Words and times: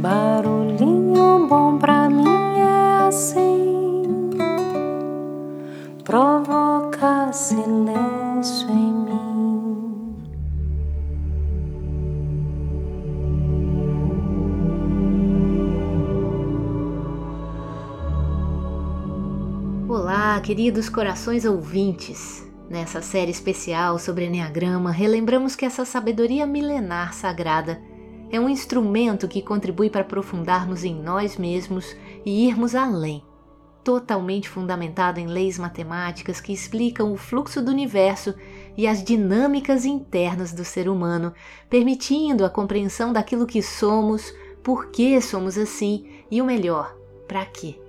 Barulhinho 0.00 1.46
bom 1.46 1.76
pra 1.76 2.08
mim 2.08 2.24
é 2.24 3.06
assim, 3.06 4.30
provoca 6.02 7.30
silêncio 7.34 8.70
em 8.70 8.94
mim. 8.94 10.16
Olá, 19.86 20.40
queridos 20.40 20.88
corações 20.88 21.44
ouvintes. 21.44 22.42
Nessa 22.70 23.02
série 23.02 23.30
especial 23.30 23.98
sobre 23.98 24.24
Enneagrama, 24.24 24.92
relembramos 24.92 25.54
que 25.54 25.66
essa 25.66 25.84
sabedoria 25.84 26.46
milenar 26.46 27.12
sagrada 27.12 27.89
é 28.30 28.38
um 28.38 28.48
instrumento 28.48 29.26
que 29.26 29.42
contribui 29.42 29.90
para 29.90 30.02
aprofundarmos 30.02 30.84
em 30.84 30.94
nós 30.94 31.36
mesmos 31.36 31.96
e 32.24 32.46
irmos 32.46 32.74
além, 32.74 33.22
totalmente 33.82 34.48
fundamentado 34.48 35.18
em 35.18 35.26
leis 35.26 35.58
matemáticas 35.58 36.40
que 36.40 36.52
explicam 36.52 37.12
o 37.12 37.16
fluxo 37.16 37.60
do 37.60 37.70
universo 37.70 38.34
e 38.76 38.86
as 38.86 39.02
dinâmicas 39.02 39.84
internas 39.84 40.52
do 40.52 40.64
ser 40.64 40.88
humano, 40.88 41.34
permitindo 41.68 42.44
a 42.44 42.50
compreensão 42.50 43.12
daquilo 43.12 43.46
que 43.46 43.62
somos, 43.62 44.32
por 44.62 44.90
que 44.90 45.20
somos 45.20 45.58
assim 45.58 46.06
e 46.30 46.40
o 46.40 46.44
melhor, 46.44 46.96
para 47.26 47.44
quê. 47.44 47.80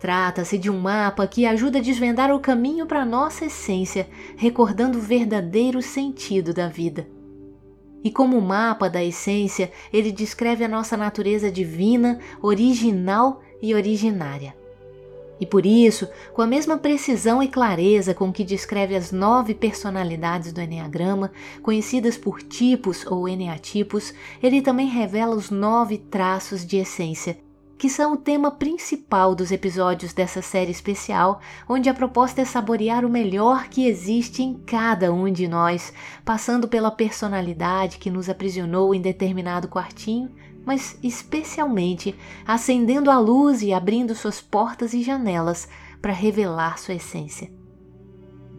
Trata-se 0.00 0.56
de 0.56 0.70
um 0.70 0.78
mapa 0.78 1.26
que 1.26 1.46
ajuda 1.46 1.78
a 1.78 1.82
desvendar 1.82 2.30
o 2.30 2.40
caminho 2.40 2.86
para 2.86 3.04
nossa 3.04 3.46
essência, 3.46 4.08
recordando 4.36 4.98
o 4.98 5.02
verdadeiro 5.02 5.82
sentido 5.82 6.54
da 6.54 6.68
vida. 6.68 7.15
E 8.06 8.10
como 8.12 8.40
mapa 8.40 8.88
da 8.88 9.02
essência, 9.02 9.72
ele 9.92 10.12
descreve 10.12 10.62
a 10.62 10.68
nossa 10.68 10.96
natureza 10.96 11.50
divina, 11.50 12.20
original 12.40 13.42
e 13.60 13.74
originária. 13.74 14.54
E 15.40 15.44
por 15.44 15.66
isso, 15.66 16.08
com 16.32 16.40
a 16.40 16.46
mesma 16.46 16.78
precisão 16.78 17.42
e 17.42 17.48
clareza 17.48 18.14
com 18.14 18.32
que 18.32 18.44
descreve 18.44 18.94
as 18.94 19.10
nove 19.10 19.54
personalidades 19.54 20.52
do 20.52 20.60
Enneagrama, 20.60 21.32
conhecidas 21.64 22.16
por 22.16 22.40
tipos 22.40 23.04
ou 23.04 23.28
eneatipos, 23.28 24.14
ele 24.40 24.62
também 24.62 24.86
revela 24.86 25.34
os 25.34 25.50
nove 25.50 25.98
traços 25.98 26.64
de 26.64 26.76
essência, 26.76 27.36
que 27.78 27.90
são 27.90 28.14
o 28.14 28.16
tema 28.16 28.50
principal 28.50 29.34
dos 29.34 29.52
episódios 29.52 30.12
dessa 30.12 30.40
série 30.40 30.70
especial, 30.70 31.40
onde 31.68 31.88
a 31.88 31.94
proposta 31.94 32.40
é 32.40 32.44
saborear 32.44 33.04
o 33.04 33.10
melhor 33.10 33.68
que 33.68 33.86
existe 33.86 34.42
em 34.42 34.54
cada 34.54 35.12
um 35.12 35.30
de 35.30 35.46
nós, 35.46 35.92
passando 36.24 36.66
pela 36.66 36.90
personalidade 36.90 37.98
que 37.98 38.10
nos 38.10 38.28
aprisionou 38.28 38.94
em 38.94 39.00
determinado 39.00 39.68
quartinho, 39.68 40.30
mas 40.64 40.98
especialmente 41.02 42.14
acendendo 42.46 43.10
a 43.10 43.18
luz 43.18 43.62
e 43.62 43.72
abrindo 43.72 44.14
suas 44.14 44.40
portas 44.40 44.92
e 44.94 45.02
janelas 45.02 45.68
para 46.02 46.12
revelar 46.12 46.78
sua 46.78 46.94
essência. 46.94 47.55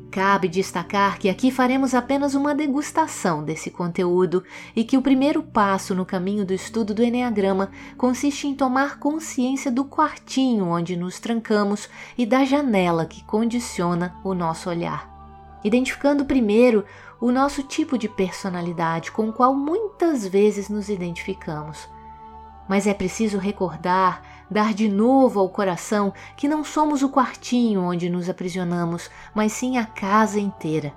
Cabe 0.09 0.47
destacar 0.47 1.19
que 1.19 1.30
aqui 1.30 1.52
faremos 1.52 1.94
apenas 1.94 2.33
uma 2.33 2.55
degustação 2.55 3.44
desse 3.44 3.69
conteúdo 3.69 4.44
e 4.75 4.83
que 4.83 4.97
o 4.97 5.02
primeiro 5.02 5.44
passo 5.44 5.94
no 5.94 6.05
caminho 6.05 6.45
do 6.45 6.53
estudo 6.53 6.94
do 6.94 7.03
Enneagrama 7.03 7.69
consiste 7.97 8.47
em 8.47 8.55
tomar 8.55 8.99
consciência 8.99 9.69
do 9.69 9.83
quartinho 9.83 10.67
onde 10.67 10.95
nos 10.95 11.19
trancamos 11.19 11.89
e 12.17 12.25
da 12.25 12.45
janela 12.45 13.05
que 13.05 13.23
condiciona 13.23 14.16
o 14.23 14.33
nosso 14.33 14.69
olhar. 14.69 15.08
Identificando 15.64 16.25
primeiro 16.25 16.86
o 17.19 17.31
nosso 17.31 17.61
tipo 17.61 17.97
de 17.97 18.08
personalidade 18.08 19.11
com 19.11 19.30
o 19.30 19.33
qual 19.33 19.53
muitas 19.53 20.25
vezes 20.25 20.69
nos 20.69 20.88
identificamos. 20.88 21.89
Mas 22.69 22.88
é 22.88 22.94
preciso 22.94 23.38
recordar 23.38 24.21
dar 24.50 24.73
de 24.73 24.88
novo 24.88 25.40
ao 25.40 25.50
coração 25.50 26.14
que 26.36 26.48
não 26.48 26.64
somos 26.64 27.03
o 27.03 27.09
quartinho 27.09 27.81
onde 27.81 28.09
nos 28.09 28.30
aprisionamos, 28.30 29.09
mas 29.34 29.52
sim 29.52 29.77
a 29.77 29.86
casa 29.86 30.39
inteira. 30.39 30.94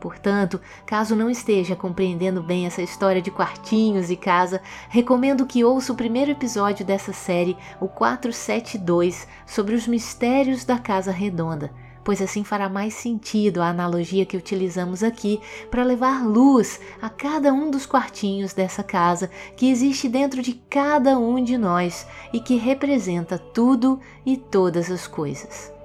Portanto, 0.00 0.60
caso 0.84 1.16
não 1.16 1.30
esteja 1.30 1.74
compreendendo 1.74 2.42
bem 2.42 2.66
essa 2.66 2.82
história 2.82 3.22
de 3.22 3.30
quartinhos 3.30 4.10
e 4.10 4.16
casa, 4.16 4.60
recomendo 4.88 5.46
que 5.46 5.64
ouça 5.64 5.92
o 5.92 5.96
primeiro 5.96 6.30
episódio 6.30 6.84
dessa 6.84 7.12
série, 7.12 7.56
o 7.80 7.88
472, 7.88 9.26
sobre 9.46 9.74
os 9.74 9.86
mistérios 9.86 10.64
da 10.64 10.78
Casa 10.78 11.10
Redonda 11.10 11.72
pois 12.06 12.22
assim 12.22 12.44
fará 12.44 12.68
mais 12.68 12.94
sentido 12.94 13.60
a 13.60 13.68
analogia 13.68 14.24
que 14.24 14.36
utilizamos 14.36 15.02
aqui 15.02 15.40
para 15.72 15.82
levar 15.82 16.24
luz 16.24 16.80
a 17.02 17.10
cada 17.10 17.52
um 17.52 17.68
dos 17.68 17.84
quartinhos 17.84 18.52
dessa 18.52 18.84
casa 18.84 19.28
que 19.56 19.68
existe 19.68 20.08
dentro 20.08 20.40
de 20.40 20.54
cada 20.70 21.18
um 21.18 21.42
de 21.42 21.58
nós 21.58 22.06
e 22.32 22.38
que 22.38 22.54
representa 22.54 23.36
tudo 23.36 23.98
e 24.24 24.36
todas 24.36 24.88
as 24.88 25.08
coisas. 25.08 25.75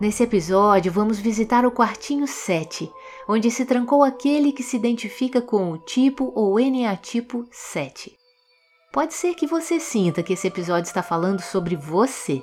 Nesse 0.00 0.22
episódio, 0.22 0.90
vamos 0.90 1.18
visitar 1.18 1.66
o 1.66 1.70
quartinho 1.70 2.26
7, 2.26 2.90
onde 3.28 3.50
se 3.50 3.66
trancou 3.66 4.02
aquele 4.02 4.50
que 4.50 4.62
se 4.62 4.74
identifica 4.74 5.42
com 5.42 5.70
o 5.70 5.76
tipo 5.76 6.32
ou 6.34 6.58
eneatipo 6.58 7.46
7. 7.50 8.16
Pode 8.90 9.12
ser 9.12 9.34
que 9.34 9.46
você 9.46 9.78
sinta 9.78 10.22
que 10.22 10.32
esse 10.32 10.46
episódio 10.46 10.88
está 10.88 11.02
falando 11.02 11.42
sobre 11.42 11.76
você, 11.76 12.42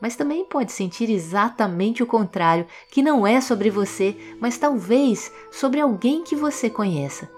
mas 0.00 0.14
também 0.14 0.44
pode 0.44 0.70
sentir 0.70 1.10
exatamente 1.10 2.00
o 2.00 2.06
contrário, 2.06 2.64
que 2.92 3.02
não 3.02 3.26
é 3.26 3.40
sobre 3.40 3.70
você, 3.70 4.16
mas 4.40 4.56
talvez 4.56 5.32
sobre 5.50 5.80
alguém 5.80 6.22
que 6.22 6.36
você 6.36 6.70
conheça. 6.70 7.28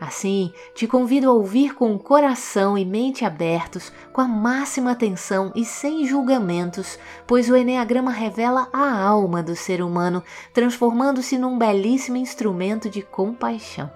Assim, 0.00 0.50
te 0.74 0.86
convido 0.86 1.28
a 1.28 1.32
ouvir 1.34 1.74
com 1.74 1.94
o 1.94 1.98
coração 1.98 2.78
e 2.78 2.86
mente 2.86 3.22
abertos, 3.22 3.92
com 4.14 4.22
a 4.22 4.26
máxima 4.26 4.92
atenção 4.92 5.52
e 5.54 5.62
sem 5.62 6.06
julgamentos, 6.06 6.98
pois 7.26 7.50
o 7.50 7.56
Enneagrama 7.56 8.10
revela 8.10 8.66
a 8.72 8.98
alma 8.98 9.42
do 9.42 9.54
ser 9.54 9.82
humano, 9.82 10.24
transformando-se 10.54 11.36
num 11.36 11.58
belíssimo 11.58 12.16
instrumento 12.16 12.88
de 12.88 13.02
compaixão. 13.02 13.90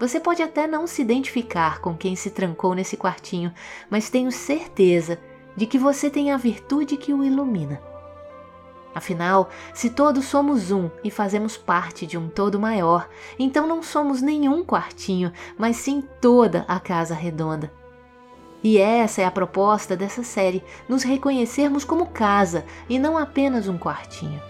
Você 0.00 0.18
pode 0.18 0.42
até 0.42 0.66
não 0.66 0.84
se 0.84 1.00
identificar 1.00 1.80
com 1.80 1.96
quem 1.96 2.16
se 2.16 2.30
trancou 2.30 2.74
nesse 2.74 2.96
quartinho, 2.96 3.54
mas 3.88 4.10
tenho 4.10 4.32
certeza 4.32 5.16
de 5.56 5.64
que 5.64 5.78
você 5.78 6.10
tem 6.10 6.32
a 6.32 6.36
virtude 6.36 6.96
que 6.96 7.14
o 7.14 7.22
ilumina. 7.22 7.80
Afinal, 8.96 9.50
se 9.74 9.90
todos 9.90 10.24
somos 10.24 10.70
um 10.70 10.88
e 11.04 11.10
fazemos 11.10 11.54
parte 11.54 12.06
de 12.06 12.16
um 12.16 12.30
todo 12.30 12.58
maior, 12.58 13.10
então 13.38 13.66
não 13.66 13.82
somos 13.82 14.22
nenhum 14.22 14.64
quartinho, 14.64 15.30
mas 15.58 15.76
sim 15.76 16.02
toda 16.18 16.64
a 16.66 16.80
casa 16.80 17.14
redonda. 17.14 17.70
E 18.64 18.78
essa 18.78 19.20
é 19.20 19.26
a 19.26 19.30
proposta 19.30 19.94
dessa 19.94 20.22
série: 20.22 20.64
nos 20.88 21.02
reconhecermos 21.02 21.84
como 21.84 22.06
casa 22.06 22.64
e 22.88 22.98
não 22.98 23.18
apenas 23.18 23.68
um 23.68 23.76
quartinho. 23.76 24.40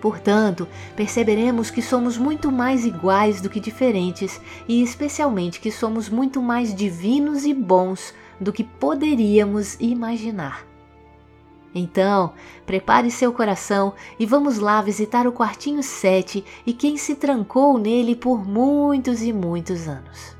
Portanto, 0.00 0.66
perceberemos 0.96 1.70
que 1.70 1.80
somos 1.80 2.18
muito 2.18 2.50
mais 2.50 2.84
iguais 2.84 3.40
do 3.40 3.48
que 3.48 3.60
diferentes 3.60 4.40
e, 4.66 4.82
especialmente, 4.82 5.60
que 5.60 5.70
somos 5.70 6.08
muito 6.08 6.42
mais 6.42 6.74
divinos 6.74 7.44
e 7.44 7.54
bons 7.54 8.12
do 8.40 8.52
que 8.52 8.64
poderíamos 8.64 9.76
imaginar. 9.78 10.73
Então, 11.74 12.32
prepare 12.64 13.10
seu 13.10 13.32
coração 13.32 13.94
e 14.18 14.24
vamos 14.24 14.58
lá 14.58 14.80
visitar 14.80 15.26
o 15.26 15.32
quartinho 15.32 15.82
7 15.82 16.44
e 16.64 16.72
quem 16.72 16.96
se 16.96 17.16
trancou 17.16 17.78
nele 17.78 18.14
por 18.14 18.46
muitos 18.46 19.22
e 19.22 19.32
muitos 19.32 19.88
anos. 19.88 20.36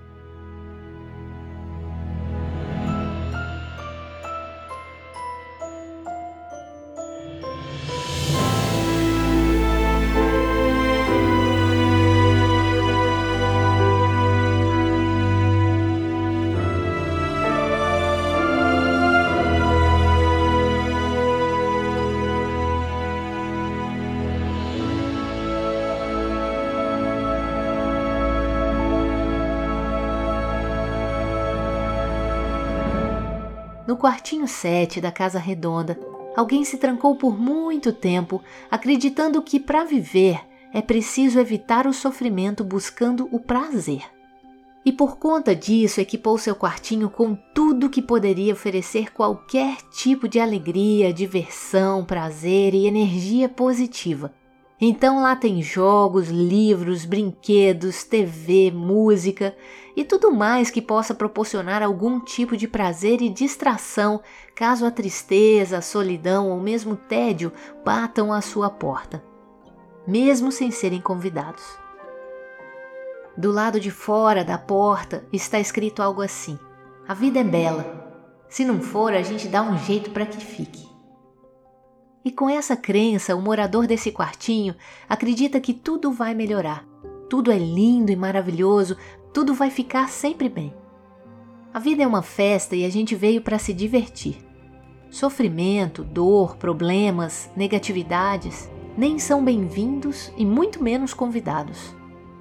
Quartinho 34.04 34.46
7 34.46 35.00
da 35.00 35.10
casa 35.10 35.38
redonda, 35.38 35.98
alguém 36.36 36.62
se 36.62 36.76
trancou 36.76 37.16
por 37.16 37.40
muito 37.40 37.90
tempo, 37.90 38.42
acreditando 38.70 39.40
que 39.40 39.58
para 39.58 39.82
viver 39.82 40.42
é 40.74 40.82
preciso 40.82 41.40
evitar 41.40 41.86
o 41.86 41.92
sofrimento 41.94 42.62
buscando 42.62 43.26
o 43.32 43.40
prazer. 43.40 44.02
E 44.84 44.92
por 44.92 45.16
conta 45.16 45.56
disso 45.56 46.02
equipou 46.02 46.36
seu 46.36 46.54
quartinho 46.54 47.08
com 47.08 47.34
tudo 47.54 47.88
que 47.88 48.02
poderia 48.02 48.52
oferecer 48.52 49.10
qualquer 49.10 49.78
tipo 49.90 50.28
de 50.28 50.38
alegria, 50.38 51.10
diversão, 51.10 52.04
prazer 52.04 52.74
e 52.74 52.86
energia 52.86 53.48
positiva. 53.48 54.30
Então 54.80 55.22
lá 55.22 55.36
tem 55.36 55.62
jogos, 55.62 56.28
livros, 56.28 57.04
brinquedos, 57.04 58.02
TV, 58.02 58.72
música 58.72 59.56
e 59.96 60.04
tudo 60.04 60.32
mais 60.32 60.68
que 60.68 60.82
possa 60.82 61.14
proporcionar 61.14 61.82
algum 61.82 62.18
tipo 62.18 62.56
de 62.56 62.66
prazer 62.66 63.22
e 63.22 63.28
distração 63.28 64.20
caso 64.54 64.84
a 64.84 64.90
tristeza, 64.90 65.78
a 65.78 65.82
solidão 65.82 66.50
ou 66.50 66.60
mesmo 66.60 66.96
tédio 66.96 67.52
batam 67.84 68.32
à 68.32 68.40
sua 68.40 68.68
porta, 68.68 69.22
mesmo 70.06 70.50
sem 70.50 70.72
serem 70.72 71.00
convidados. 71.00 71.78
Do 73.36 73.52
lado 73.52 73.78
de 73.78 73.92
fora 73.92 74.44
da 74.44 74.58
porta 74.58 75.24
está 75.32 75.58
escrito 75.60 76.02
algo 76.02 76.20
assim: 76.20 76.58
A 77.06 77.14
vida 77.14 77.38
é 77.38 77.44
bela. 77.44 78.02
Se 78.48 78.64
não 78.64 78.80
for, 78.80 79.12
a 79.12 79.22
gente 79.22 79.48
dá 79.48 79.62
um 79.62 79.78
jeito 79.78 80.10
para 80.10 80.26
que 80.26 80.38
fique. 80.38 80.93
E 82.24 82.32
com 82.32 82.48
essa 82.48 82.74
crença, 82.74 83.36
o 83.36 83.42
morador 83.42 83.86
desse 83.86 84.10
quartinho 84.10 84.74
acredita 85.06 85.60
que 85.60 85.74
tudo 85.74 86.10
vai 86.10 86.34
melhorar. 86.34 86.82
Tudo 87.28 87.52
é 87.52 87.58
lindo 87.58 88.10
e 88.10 88.16
maravilhoso, 88.16 88.96
tudo 89.30 89.52
vai 89.52 89.68
ficar 89.68 90.08
sempre 90.08 90.48
bem. 90.48 90.72
A 91.72 91.78
vida 91.78 92.02
é 92.02 92.06
uma 92.06 92.22
festa 92.22 92.74
e 92.74 92.84
a 92.86 92.88
gente 92.88 93.14
veio 93.14 93.42
para 93.42 93.58
se 93.58 93.74
divertir. 93.74 94.38
Sofrimento, 95.10 96.02
dor, 96.02 96.56
problemas, 96.56 97.50
negatividades 97.54 98.70
nem 98.96 99.18
são 99.18 99.44
bem-vindos 99.44 100.32
e 100.34 100.46
muito 100.46 100.82
menos 100.82 101.12
convidados, 101.12 101.94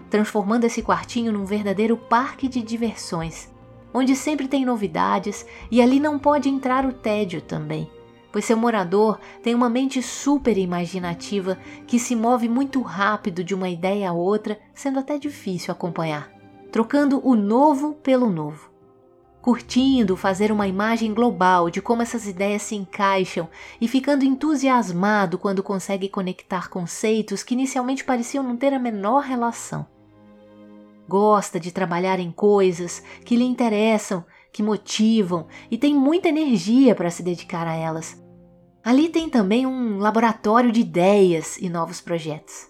transformando 0.10 0.64
esse 0.64 0.82
quartinho 0.82 1.34
num 1.34 1.44
verdadeiro 1.44 1.98
parque 1.98 2.48
de 2.48 2.62
diversões, 2.62 3.52
onde 3.94 4.16
sempre 4.16 4.48
tem 4.48 4.64
novidades 4.64 5.46
e 5.70 5.82
ali 5.82 6.00
não 6.00 6.18
pode 6.18 6.48
entrar 6.48 6.86
o 6.86 6.94
tédio 6.94 7.42
também 7.42 7.90
pois 8.34 8.46
seu 8.46 8.58
morador 8.58 9.20
tem 9.44 9.54
uma 9.54 9.70
mente 9.70 10.02
super 10.02 10.58
imaginativa 10.58 11.56
que 11.86 12.00
se 12.00 12.16
move 12.16 12.50
muito 12.50 12.82
rápido 12.82 13.44
de 13.44 13.54
uma 13.54 13.70
ideia 13.70 14.10
a 14.10 14.14
outra, 14.14 14.60
sendo 14.74 14.98
até 14.98 15.20
difícil 15.20 15.72
acompanhar, 15.72 16.32
trocando 16.72 17.22
o 17.24 17.36
novo 17.36 17.94
pelo 17.94 18.32
novo. 18.32 18.72
Curtindo 19.40 20.18
fazer 20.18 20.52
uma 20.52 20.68
imagem 20.68 21.14
global 21.14 21.70
de 21.70 21.80
como 21.80 22.02
essas 22.02 22.26
ideias 22.26 22.64
se 22.64 22.76
encaixam 22.76 23.48
e 23.80 23.88
ficando 23.88 24.26
entusiasmado 24.26 25.38
quando 25.38 25.62
consegue 25.62 26.10
conectar 26.10 26.70
conceitos 26.70 27.44
que 27.44 27.54
inicialmente 27.54 28.04
pareciam 28.04 28.44
não 28.44 28.58
ter 28.58 28.74
a 28.74 28.80
menor 28.80 29.22
relação. 29.22 29.86
Gosta 31.08 31.60
de 31.60 31.72
trabalhar 31.72 32.20
em 32.20 32.32
coisas 32.32 33.04
que 33.24 33.36
lhe 33.36 33.44
interessam, 33.44 34.26
que 34.52 34.64
motivam 34.64 35.46
e 35.70 35.78
tem 35.78 35.94
muita 35.94 36.30
energia 36.30 36.96
para 36.96 37.12
se 37.12 37.22
dedicar 37.22 37.68
a 37.68 37.76
elas, 37.76 38.23
Ali 38.84 39.08
tem 39.08 39.30
também 39.30 39.66
um 39.66 39.98
laboratório 39.98 40.72
de 40.72 40.82
ideias 40.82 41.58
e 41.58 41.70
novos 41.70 42.02
projetos. 42.02 42.68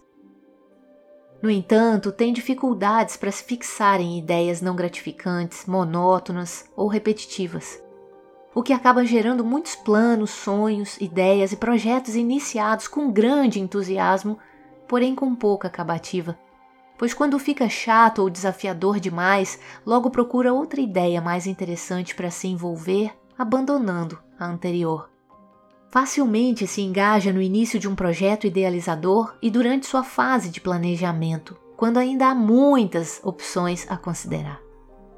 No 1.41 1.49
entanto, 1.49 2.11
tem 2.11 2.31
dificuldades 2.31 3.17
para 3.17 3.31
se 3.31 3.43
fixar 3.43 3.99
em 3.99 4.19
ideias 4.19 4.61
não 4.61 4.75
gratificantes, 4.75 5.65
monótonas 5.65 6.69
ou 6.75 6.87
repetitivas, 6.87 7.83
o 8.55 8.61
que 8.61 8.71
acaba 8.71 9.03
gerando 9.03 9.43
muitos 9.43 9.75
planos, 9.75 10.29
sonhos, 10.29 11.01
ideias 11.01 11.51
e 11.51 11.57
projetos 11.57 12.15
iniciados 12.15 12.87
com 12.87 13.11
grande 13.11 13.59
entusiasmo, 13.59 14.37
porém 14.87 15.15
com 15.15 15.33
pouca 15.33 15.67
acabativa. 15.67 16.37
Pois 16.97 17.13
quando 17.13 17.39
fica 17.39 17.67
chato 17.67 18.19
ou 18.19 18.29
desafiador 18.29 18.99
demais, 18.99 19.59
logo 19.83 20.11
procura 20.11 20.53
outra 20.53 20.79
ideia 20.79 21.19
mais 21.19 21.47
interessante 21.47 22.13
para 22.13 22.29
se 22.29 22.47
envolver, 22.47 23.11
abandonando 23.37 24.19
a 24.39 24.45
anterior. 24.45 25.12
Facilmente 25.93 26.65
se 26.65 26.81
engaja 26.81 27.31
no 27.31 27.39
início 27.39 27.79
de 27.79 27.87
um 27.87 27.93
projeto 27.93 28.47
idealizador 28.47 29.35
e 29.39 29.51
durante 29.51 29.85
sua 29.85 30.03
fase 30.03 30.49
de 30.49 30.59
planejamento, 30.59 31.55
quando 31.77 31.99
ainda 31.99 32.29
há 32.29 32.33
muitas 32.33 33.21
opções 33.23 33.85
a 33.87 33.95
considerar. 33.95 34.59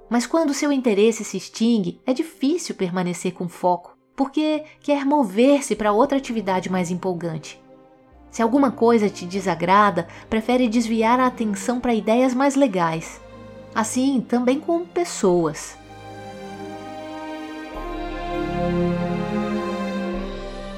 Mas 0.10 0.28
quando 0.28 0.54
seu 0.54 0.74
interesse 0.74 1.24
se 1.24 1.38
extingue, 1.38 2.02
é 2.06 2.12
difícil 2.12 2.76
permanecer 2.76 3.32
com 3.32 3.48
foco, 3.48 3.98
porque 4.18 4.66
quer 4.82 5.06
mover-se 5.06 5.78
para 5.78 5.94
outra 5.94 6.18
atividade 6.18 6.70
mais 6.70 6.92
empolgante. 6.92 7.58
Se 8.30 8.42
alguma 8.42 8.70
coisa 8.70 9.10
te 9.10 9.26
desagrada, 9.26 10.10
prefere 10.30 10.68
desviar 10.68 11.22
a 11.22 11.28
atenção 11.28 11.80
para 11.80 11.96
ideias 11.96 12.34
mais 12.34 12.54
legais. 12.54 13.22
Assim, 13.74 14.20
também 14.20 14.60
com 14.60 14.84
pessoas. 14.84 15.78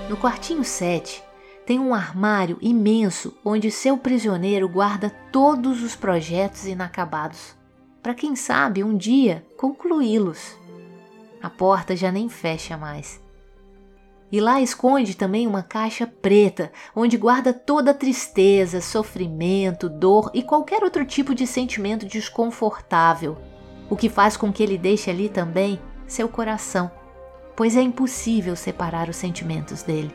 No 0.10 0.16
quartinho 0.16 0.64
7 0.64 1.22
tem 1.66 1.78
um 1.78 1.94
armário 1.94 2.58
imenso 2.62 3.38
onde 3.44 3.70
seu 3.70 3.98
prisioneiro 3.98 4.70
guarda 4.70 5.10
todos 5.34 5.84
os 5.84 5.98
projetos 5.98 6.66
inacabados, 6.66 7.58
para 8.02 8.14
quem 8.14 8.34
sabe 8.34 8.86
um 8.86 8.96
dia 8.96 9.46
concluí-los. 9.58 10.58
A 11.44 11.50
porta 11.50 11.94
já 11.94 12.10
nem 12.10 12.30
fecha 12.30 12.78
mais. 12.78 13.20
E 14.32 14.40
lá 14.40 14.62
esconde 14.62 15.14
também 15.14 15.46
uma 15.46 15.62
caixa 15.62 16.08
preta, 16.08 16.72
onde 16.96 17.18
guarda 17.18 17.52
toda 17.52 17.94
tristeza, 17.94 18.80
sofrimento, 18.80 19.90
dor 19.90 20.32
e 20.34 20.42
qualquer 20.42 20.84
outro 20.84 21.04
tipo 21.04 21.36
de 21.36 21.46
sentimento 21.46 22.06
desconfortável, 22.06 23.38
o 23.90 23.96
que 23.98 24.08
faz 24.08 24.38
com 24.38 24.54
que 24.54 24.64
ele 24.64 24.78
deixe 24.78 25.10
ali 25.10 25.28
também 25.28 25.78
seu 26.08 26.30
coração 26.30 26.90
pois 27.58 27.76
é 27.76 27.82
impossível 27.82 28.56
separar 28.56 29.10
os 29.10 29.16
sentimentos 29.16 29.82
dele. 29.82 30.14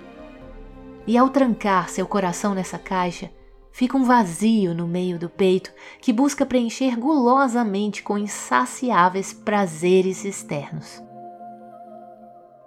E 1.05 1.19
ao 1.19 1.29
trancar 1.29 1.89
seu 1.89 2.07
coração 2.07 2.55
nessa 2.55 2.79
caixa, 2.79 3.33
fica 3.73 3.97
um 3.97 4.05
vazio 4.05 4.73
no 4.73 4.87
meio 4.87 5.19
do 5.19 5.29
peito 5.29 5.73
que 6.01 6.13
busca 6.13 6.47
preencher 6.47 6.97
gulosamente 6.97 8.01
com 8.05 8.17
insaciáveis 8.17 9.33
prazeres 9.33 10.25
externos. 10.25 11.03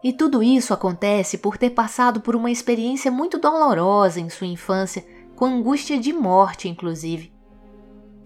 E 0.04 0.12
tudo 0.12 0.44
isso 0.44 0.74
acontece 0.74 1.38
por 1.38 1.58
ter 1.58 1.70
passado 1.70 2.20
por 2.20 2.36
uma 2.36 2.52
experiência 2.52 3.10
muito 3.10 3.40
dolorosa 3.40 4.20
em 4.20 4.30
sua 4.30 4.46
infância, 4.46 5.06
com 5.38 5.46
angústia 5.46 5.98
de 5.98 6.12
morte, 6.12 6.68
inclusive, 6.68 7.34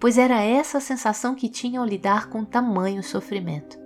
pois 0.00 0.18
era 0.18 0.42
essa 0.42 0.78
a 0.78 0.80
sensação 0.80 1.34
que 1.34 1.48
tinha 1.48 1.78
ao 1.78 1.86
lidar 1.86 2.28
com 2.28 2.44
tamanho 2.44 3.02
sofrimento 3.02 3.80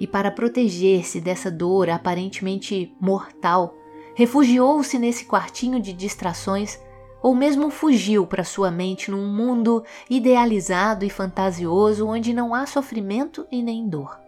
e 0.00 0.06
para 0.06 0.30
proteger-se 0.30 1.20
dessa 1.20 1.50
dor 1.50 1.90
aparentemente 1.90 2.96
mortal, 2.98 3.74
refugiou-se 4.14 4.98
nesse 4.98 5.26
quartinho 5.26 5.78
de 5.78 5.92
distrações 5.92 6.80
ou 7.22 7.34
mesmo 7.34 7.70
fugiu 7.70 8.26
para 8.26 8.42
sua 8.42 8.70
mente 8.70 9.10
num 9.10 9.26
mundo 9.26 9.84
idealizado 10.08 11.04
e 11.04 11.10
fantasioso 11.10 12.08
onde 12.08 12.32
não 12.32 12.54
há 12.54 12.64
sofrimento 12.64 13.46
e 13.52 13.62
nem 13.62 13.86
dor. 13.86 14.18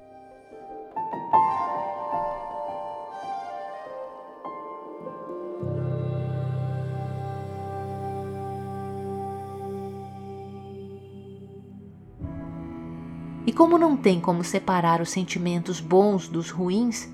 E 13.52 13.54
como 13.54 13.76
não 13.76 13.94
tem 13.94 14.18
como 14.18 14.42
separar 14.42 15.02
os 15.02 15.10
sentimentos 15.10 15.78
bons 15.78 16.26
dos 16.26 16.48
ruins, 16.48 17.06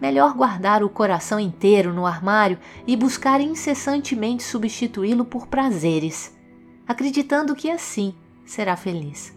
melhor 0.00 0.32
guardar 0.32 0.82
o 0.82 0.88
coração 0.88 1.38
inteiro 1.38 1.92
no 1.92 2.06
armário 2.06 2.58
e 2.86 2.96
buscar 2.96 3.42
incessantemente 3.42 4.42
substituí-lo 4.42 5.26
por 5.26 5.46
prazeres, 5.48 6.34
acreditando 6.88 7.54
que 7.54 7.70
assim 7.70 8.14
será 8.46 8.74
feliz. 8.74 9.35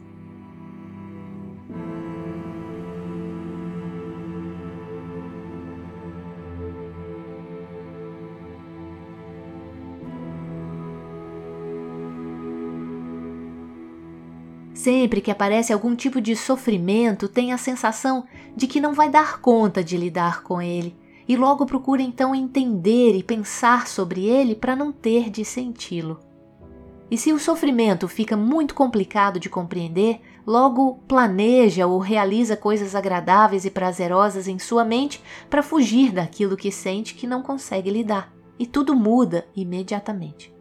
Sempre 14.80 15.20
que 15.20 15.30
aparece 15.30 15.74
algum 15.74 15.94
tipo 15.94 16.22
de 16.22 16.38
sofrimento, 16.38 17.28
tem 17.28 17.52
a 17.52 17.58
sensação 17.58 18.24
de 18.56 18.66
que 18.66 18.80
não 18.80 18.94
vai 18.94 19.10
dar 19.10 19.42
conta 19.42 19.84
de 19.84 19.98
lidar 19.98 20.42
com 20.42 20.62
ele 20.62 20.96
e 21.28 21.36
logo 21.36 21.66
procura 21.66 22.02
então 22.02 22.34
entender 22.34 23.14
e 23.14 23.22
pensar 23.22 23.88
sobre 23.88 24.26
ele 24.26 24.56
para 24.56 24.78
não 24.78 24.90
ter 24.90 25.30
de 25.30 25.44
senti-lo. 25.44 26.22
E 27.12 27.18
se 27.18 27.34
o 27.34 27.40
sofrimento 27.40 28.08
fica 28.08 28.38
muito 28.38 28.74
complicado 28.74 29.38
de 29.38 29.50
compreender, 29.50 30.22
logo 30.48 31.04
planeja 31.10 31.86
ou 31.86 32.00
realiza 32.00 32.56
coisas 32.56 32.96
agradáveis 32.96 33.66
e 33.66 33.70
prazerosas 33.70 34.48
em 34.48 34.58
sua 34.58 34.86
mente 34.86 35.22
para 35.50 35.62
fugir 35.62 36.14
daquilo 36.14 36.56
que 36.56 36.72
sente 36.72 37.16
que 37.16 37.28
não 37.28 37.42
consegue 37.42 37.92
lidar, 37.92 38.34
e 38.58 38.66
tudo 38.66 38.96
muda 38.96 39.46
imediatamente. 39.54 40.58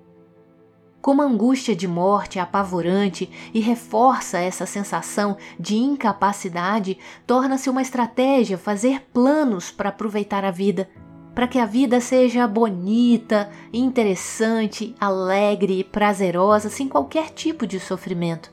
Como 1.01 1.23
a 1.23 1.25
angústia 1.25 1.77
de 1.77 1.87
morte 1.87 2.39
é 2.39 2.43
apavorante 2.43 3.31
e 3.55 3.61
reforça 3.61 4.39
essa 4.39 4.67
sensação 4.67 5.37
de 5.59 5.77
incapacidade, 5.77 6.99
torna-se 7.27 7.71
uma 7.71 7.83
estratégia 7.83 8.59
fazer 8.59 9.03
planos 9.13 9.71
para 9.71 9.91
aproveitar 9.91 10.45
a 10.45 10.51
vida, 10.51 10.91
para 11.35 11.47
que 11.47 11.59
a 11.59 11.67
vida 11.67 12.01
seja 12.01 12.49
bonita, 12.49 13.49
interessante, 13.73 14.93
alegre 15.01 15.79
e 15.79 15.85
prazerosa, 15.85 16.69
sem 16.69 16.89
qualquer 16.89 17.31
tipo 17.31 17.65
de 17.65 17.79
sofrimento. 17.79 18.53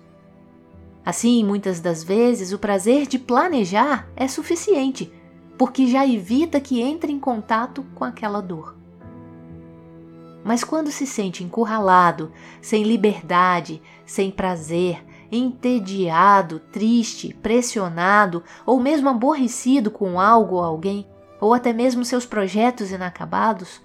Assim, 1.03 1.43
muitas 1.43 1.79
das 1.79 2.03
vezes, 2.03 2.53
o 2.53 2.59
prazer 2.59 3.07
de 3.07 3.17
planejar 3.17 4.07
é 4.15 4.27
suficiente, 4.27 5.11
porque 5.57 5.87
já 5.87 6.05
evita 6.05 6.59
que 6.59 6.79
entre 6.81 7.11
em 7.11 7.19
contato 7.19 7.83
com 7.95 8.03
aquela 8.03 8.39
dor. 8.39 8.74
Mas 10.45 10.63
quando 10.63 10.91
se 10.91 11.07
sente 11.07 11.43
encurralado, 11.43 12.31
sem 12.61 12.83
liberdade, 12.83 13.81
sem 14.05 14.29
prazer, 14.29 15.03
entediado, 15.31 16.59
triste, 16.59 17.33
pressionado 17.41 18.43
ou 18.63 18.79
mesmo 18.79 19.09
aborrecido 19.09 19.89
com 19.89 20.19
algo 20.19 20.57
ou 20.57 20.63
alguém, 20.63 21.07
ou 21.41 21.51
até 21.51 21.73
mesmo 21.73 22.05
seus 22.05 22.27
projetos 22.27 22.91
inacabados, 22.91 23.81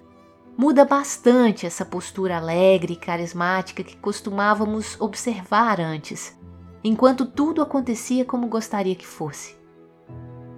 muda 0.54 0.84
bastante 0.84 1.64
essa 1.64 1.86
postura 1.86 2.36
alegre 2.36 2.92
e 2.92 2.96
carismática 2.96 3.82
que 3.82 3.96
costumávamos 3.96 5.00
observar 5.00 5.80
antes, 5.80 6.38
enquanto 6.84 7.24
tudo 7.24 7.62
acontecia 7.62 8.22
como 8.22 8.48
gostaria 8.48 8.94
que 8.94 9.06
fosse. 9.06 9.59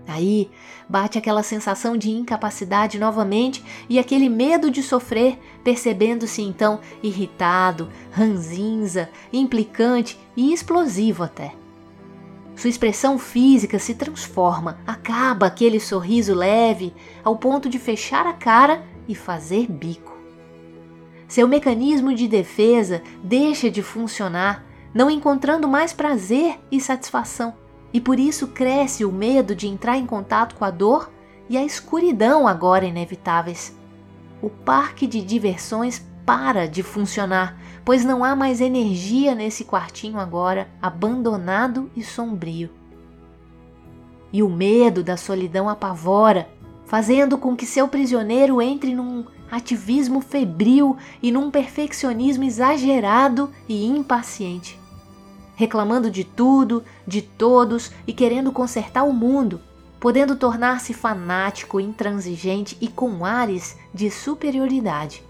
Aí 0.07 0.51
bate 0.89 1.17
aquela 1.17 1.43
sensação 1.43 1.97
de 1.97 2.11
incapacidade 2.11 2.99
novamente 2.99 3.65
e 3.89 3.99
aquele 3.99 4.29
medo 4.29 4.71
de 4.71 4.83
sofrer, 4.83 5.39
percebendo-se 5.63 6.43
então 6.43 6.81
irritado, 7.03 7.89
ranzinza, 8.11 9.09
implicante 9.33 10.19
e 10.37 10.53
explosivo 10.53 11.23
até. 11.23 11.55
Sua 12.57 12.69
expressão 12.69 13.19
física 13.19 13.79
se 13.79 13.95
transforma, 13.95 14.79
acaba 14.87 15.47
aquele 15.47 15.81
sorriso 15.81 16.35
leve 16.35 16.93
ao 17.25 17.37
ponto 17.37 17.69
de 17.69 17.79
fechar 17.79 18.27
a 18.27 18.33
cara 18.33 18.85
e 19.09 19.15
fazer 19.15 19.67
bico. 19.71 20.13
Seu 21.27 21.49
mecanismo 21.49 22.15
de 22.15 22.29
defesa 22.29 23.03
deixa 23.25 23.71
de 23.71 23.83
funcionar, 23.83 24.67
não 24.93 25.11
encontrando 25.11 25.67
mais 25.67 25.95
prazer 25.95 26.59
e 26.71 26.79
satisfação 26.79 27.62
e 27.93 28.01
por 28.01 28.19
isso 28.19 28.49
cresce 28.49 29.05
o 29.05 29.13
medo 29.13 29.55
de 29.55 29.69
entrar 29.69 29.99
em 29.99 30.07
contato 30.07 30.55
com 30.55 30.65
a 30.65 30.71
dor 30.71 31.11
e 31.49 31.57
a 31.57 31.65
escuridão 31.65 32.49
agora 32.49 32.87
inevitáveis. 32.87 33.77
O 34.41 34.49
parque 34.49 35.07
de 35.07 35.21
diversões 35.21 36.05
para 36.25 36.67
de 36.67 36.83
funcionar, 36.83 37.61
pois 37.85 38.05
não 38.05 38.25
há 38.25 38.35
mais 38.35 38.61
energia 38.61 39.35
nesse 39.35 39.65
quartinho 39.65 40.19
agora 40.19 40.69
abandonado 40.81 41.91
e 41.95 42.03
sombrio. 42.03 42.71
E 44.33 44.43
o 44.43 44.49
medo 44.49 45.03
da 45.03 45.17
solidão 45.17 45.69
apavora, 45.69 46.49
fazendo 46.87 47.37
com 47.37 47.55
que 47.55 47.67
seu 47.67 47.87
prisioneiro 47.87 48.63
entre 48.63 48.95
num 48.95 49.27
ativismo 49.51 50.23
febril 50.23 50.97
e 51.23 51.31
num 51.31 51.51
perfeccionismo 51.51 52.45
exagerado 52.45 53.51
e 53.69 53.85
impaciente 53.85 54.82
reclamando 55.55 56.11
de 56.11 56.25
tudo, 56.25 56.83
de 57.07 57.23
todos 57.23 57.91
e 58.07 58.13
querendo 58.13 58.53
consertar 58.53 59.05
o 59.05 59.13
mundo, 59.13 59.61
podendo 60.01 60.35
tornar-se 60.35 60.93
fanático, 60.93 61.79
intransigente 61.79 62.77
e 62.81 62.89
com 62.89 63.25
ares 63.25 63.77
de 63.95 64.11
superioridade. 64.11 65.23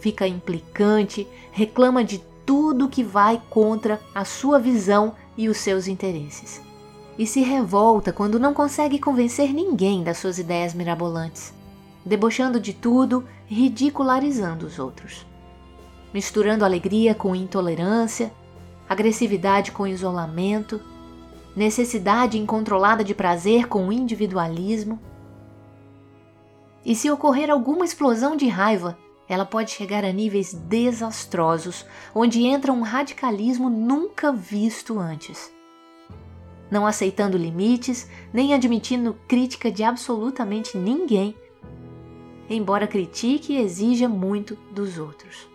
Fica 0.00 0.26
implicante, 0.26 1.26
reclama 1.50 2.04
de 2.04 2.18
tudo 2.44 2.88
que 2.88 3.04
vai 3.04 3.40
contra 3.48 4.00
a 4.14 4.24
sua 4.24 4.58
visão 4.58 5.14
e 5.36 5.48
os 5.48 5.58
seus 5.58 5.86
interesses. 5.86 6.60
E 7.16 7.26
se 7.26 7.40
revolta 7.40 8.12
quando 8.12 8.38
não 8.38 8.52
consegue 8.52 8.98
convencer 8.98 9.52
ninguém 9.52 10.02
das 10.02 10.18
suas 10.18 10.38
ideias 10.38 10.74
mirabolantes, 10.74 11.54
debochando 12.04 12.58
de 12.58 12.72
tudo 12.72 13.24
ridicularizando 13.46 14.66
os 14.66 14.78
outros. 14.78 15.26
Misturando 16.12 16.64
alegria 16.64 17.14
com 17.14 17.34
intolerância, 17.34 18.32
agressividade 18.88 19.72
com 19.72 19.86
isolamento, 19.86 20.80
necessidade 21.54 22.38
incontrolada 22.38 23.04
de 23.04 23.14
prazer 23.14 23.66
com 23.68 23.92
individualismo. 23.92 24.98
E 26.84 26.94
se 26.94 27.10
ocorrer 27.10 27.50
alguma 27.50 27.84
explosão 27.84 28.36
de 28.36 28.48
raiva, 28.48 28.98
ela 29.28 29.44
pode 29.46 29.70
chegar 29.70 30.04
a 30.04 30.12
níveis 30.12 30.52
desastrosos, 30.52 31.86
onde 32.14 32.44
entra 32.44 32.72
um 32.72 32.82
radicalismo 32.82 33.70
nunca 33.70 34.32
visto 34.32 34.98
antes. 34.98 35.52
Não 36.70 36.86
aceitando 36.86 37.36
limites, 37.36 38.08
nem 38.32 38.54
admitindo 38.54 39.16
crítica 39.28 39.70
de 39.70 39.84
absolutamente 39.84 40.76
ninguém, 40.76 41.34
embora 42.48 42.86
critique 42.86 43.52
e 43.52 43.58
exija 43.58 44.08
muito 44.08 44.56
dos 44.72 44.98
outros. 44.98 45.48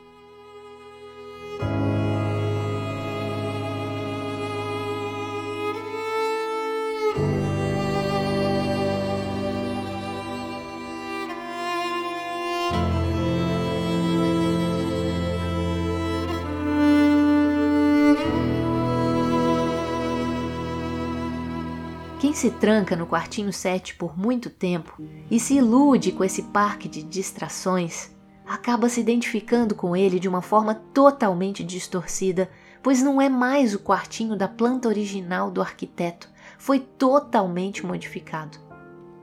Quem 22.27 22.34
se 22.34 22.51
tranca 22.51 22.93
no 22.93 23.07
quartinho 23.07 23.53
7 23.53 23.96
por 23.96 24.19
muito 24.19 24.50
tempo 24.50 25.01
e 25.31 25.39
se 25.39 25.53
ilude 25.53 26.12
com 26.12 26.25
esse 26.25 26.43
parque 26.43 26.89
de 26.89 27.01
distrações, 27.01 28.10
acaba 28.46 28.89
se 28.89 29.00
identificando 29.00 29.74
com 29.74 29.96
ele 29.96 30.19
de 30.19 30.27
uma 30.27 30.41
forma 30.41 30.75
totalmente 30.75 31.63
distorcida, 31.63 32.50
pois 32.84 33.01
não 33.01 33.22
é 33.22 33.29
mais 33.29 33.74
o 33.74 33.79
quartinho 33.79 34.36
da 34.36 34.46
planta 34.46 34.89
original 34.89 35.50
do 35.50 35.62
arquiteto, 35.62 36.27
foi 36.57 36.81
totalmente 36.81 37.86
modificado. 37.86 38.57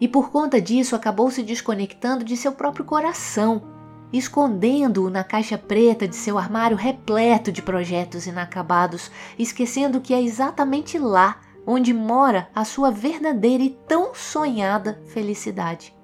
E 0.01 0.09
por 0.09 0.31
conta 0.31 0.59
disso 0.59 0.97
acabou 0.97 1.31
se 1.31 1.43
desconectando 1.43 2.25
de 2.25 2.39
seu 2.39 2.53
próprio 2.53 2.87
coração, 2.87 3.65
escondendo-o 4.15 5.11
na 5.11 5.23
caixa 5.23 5.59
preta 5.59 6.09
de 6.09 6.17
seu 6.17 6.39
armário 6.39 6.75
repleto 6.75 7.53
de 7.53 7.61
projetos 7.61 8.27
inacabados, 8.27 9.11
esquecendo 9.39 10.01
que 10.01 10.15
é 10.15 10.23
exatamente 10.23 10.99
lá 10.99 11.39
onde 11.67 11.93
mora 11.93 12.49
a 12.55 12.65
sua 12.65 12.91
verdadeira 12.91 13.63
e 13.63 13.71
tão 13.71 14.15
sonhada 14.15 15.01
felicidade. 15.07 15.95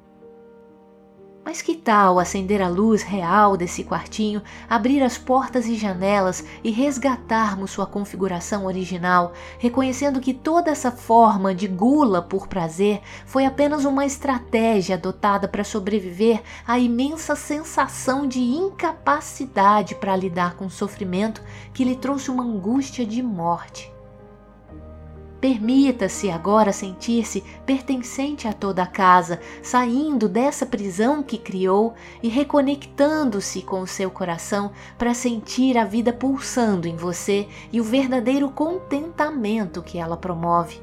Mas 1.43 1.63
que 1.63 1.75
tal 1.75 2.19
acender 2.19 2.61
a 2.61 2.69
luz 2.69 3.03
real 3.03 3.57
desse 3.57 3.83
quartinho, 3.83 4.43
abrir 4.69 5.03
as 5.03 5.17
portas 5.17 5.67
e 5.67 5.75
janelas 5.75 6.45
e 6.63 6.71
resgatarmos 6.71 7.71
sua 7.71 7.87
configuração 7.87 8.67
original, 8.67 9.33
reconhecendo 9.59 10.21
que 10.21 10.35
toda 10.35 10.71
essa 10.71 10.93
forma 10.93 11.55
de 11.55 11.67
gula 11.67 12.21
por 12.21 12.47
prazer 12.47 13.01
foi 13.25 13.47
apenas 13.47 13.87
uma 13.87 14.05
estratégia 14.05 14.97
adotada 14.97 15.49
para 15.49 15.65
sobreviver 15.65 16.43
à 16.67 16.79
imensa 16.79 17.35
sensação 17.35 18.29
de 18.29 18.41
incapacidade 18.41 19.95
para 19.95 20.17
lidar 20.17 20.57
com 20.57 20.67
o 20.67 20.71
sofrimento 20.71 21.43
que 21.73 21.85
lhe 21.85 21.97
trouxe 21.97 22.31
uma 22.31 22.45
angústia 22.45 23.05
de 23.07 23.23
morte? 23.23 23.91
Permita-se 25.41 26.31
agora 26.31 26.71
sentir-se 26.71 27.43
pertencente 27.65 28.47
a 28.47 28.53
toda 28.53 28.83
a 28.83 28.87
casa, 28.87 29.41
saindo 29.63 30.29
dessa 30.29 30.67
prisão 30.67 31.23
que 31.23 31.39
criou 31.39 31.95
e 32.23 32.29
reconectando-se 32.29 33.63
com 33.63 33.81
o 33.81 33.87
seu 33.87 34.11
coração 34.11 34.71
para 34.99 35.15
sentir 35.15 35.79
a 35.79 35.85
vida 35.85 36.13
pulsando 36.13 36.87
em 36.87 36.95
você 36.95 37.49
e 37.73 37.81
o 37.81 37.85
verdadeiro 37.85 38.51
contentamento 38.51 39.83
que 39.83 39.97
ela 39.97 40.17
promove. 40.17 40.83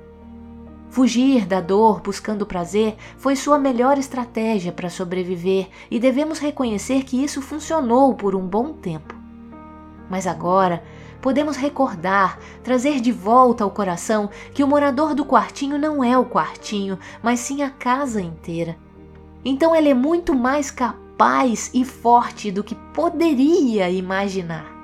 Fugir 0.89 1.45
da 1.45 1.61
dor 1.61 2.01
buscando 2.01 2.45
prazer 2.45 2.95
foi 3.17 3.35
sua 3.35 3.59
melhor 3.59 3.99
estratégia 3.99 4.71
para 4.71 4.89
sobreviver 4.89 5.67
e 5.91 5.99
devemos 5.99 6.39
reconhecer 6.39 7.03
que 7.03 7.23
isso 7.23 7.43
funcionou 7.43 8.15
por 8.15 8.33
um 8.33 8.47
bom 8.47 8.73
tempo. 8.73 9.13
Mas 10.09 10.25
agora 10.25 10.81
podemos 11.21 11.57
recordar, 11.57 12.39
trazer 12.63 12.99
de 12.99 13.11
volta 13.11 13.63
ao 13.63 13.71
coração 13.71 14.29
que 14.53 14.63
o 14.63 14.67
morador 14.67 15.13
do 15.13 15.25
quartinho 15.25 15.77
não 15.77 16.03
é 16.03 16.17
o 16.17 16.25
quartinho, 16.25 16.97
mas 17.21 17.39
sim 17.39 17.61
a 17.61 17.69
casa 17.69 18.21
inteira. 18.21 18.77
Então 19.43 19.75
ele 19.75 19.89
é 19.89 19.93
muito 19.93 20.35
mais 20.35 20.71
capaz 20.71 21.69
e 21.73 21.85
forte 21.85 22.51
do 22.51 22.63
que 22.63 22.75
poderia 22.93 23.89
imaginar. 23.89 24.77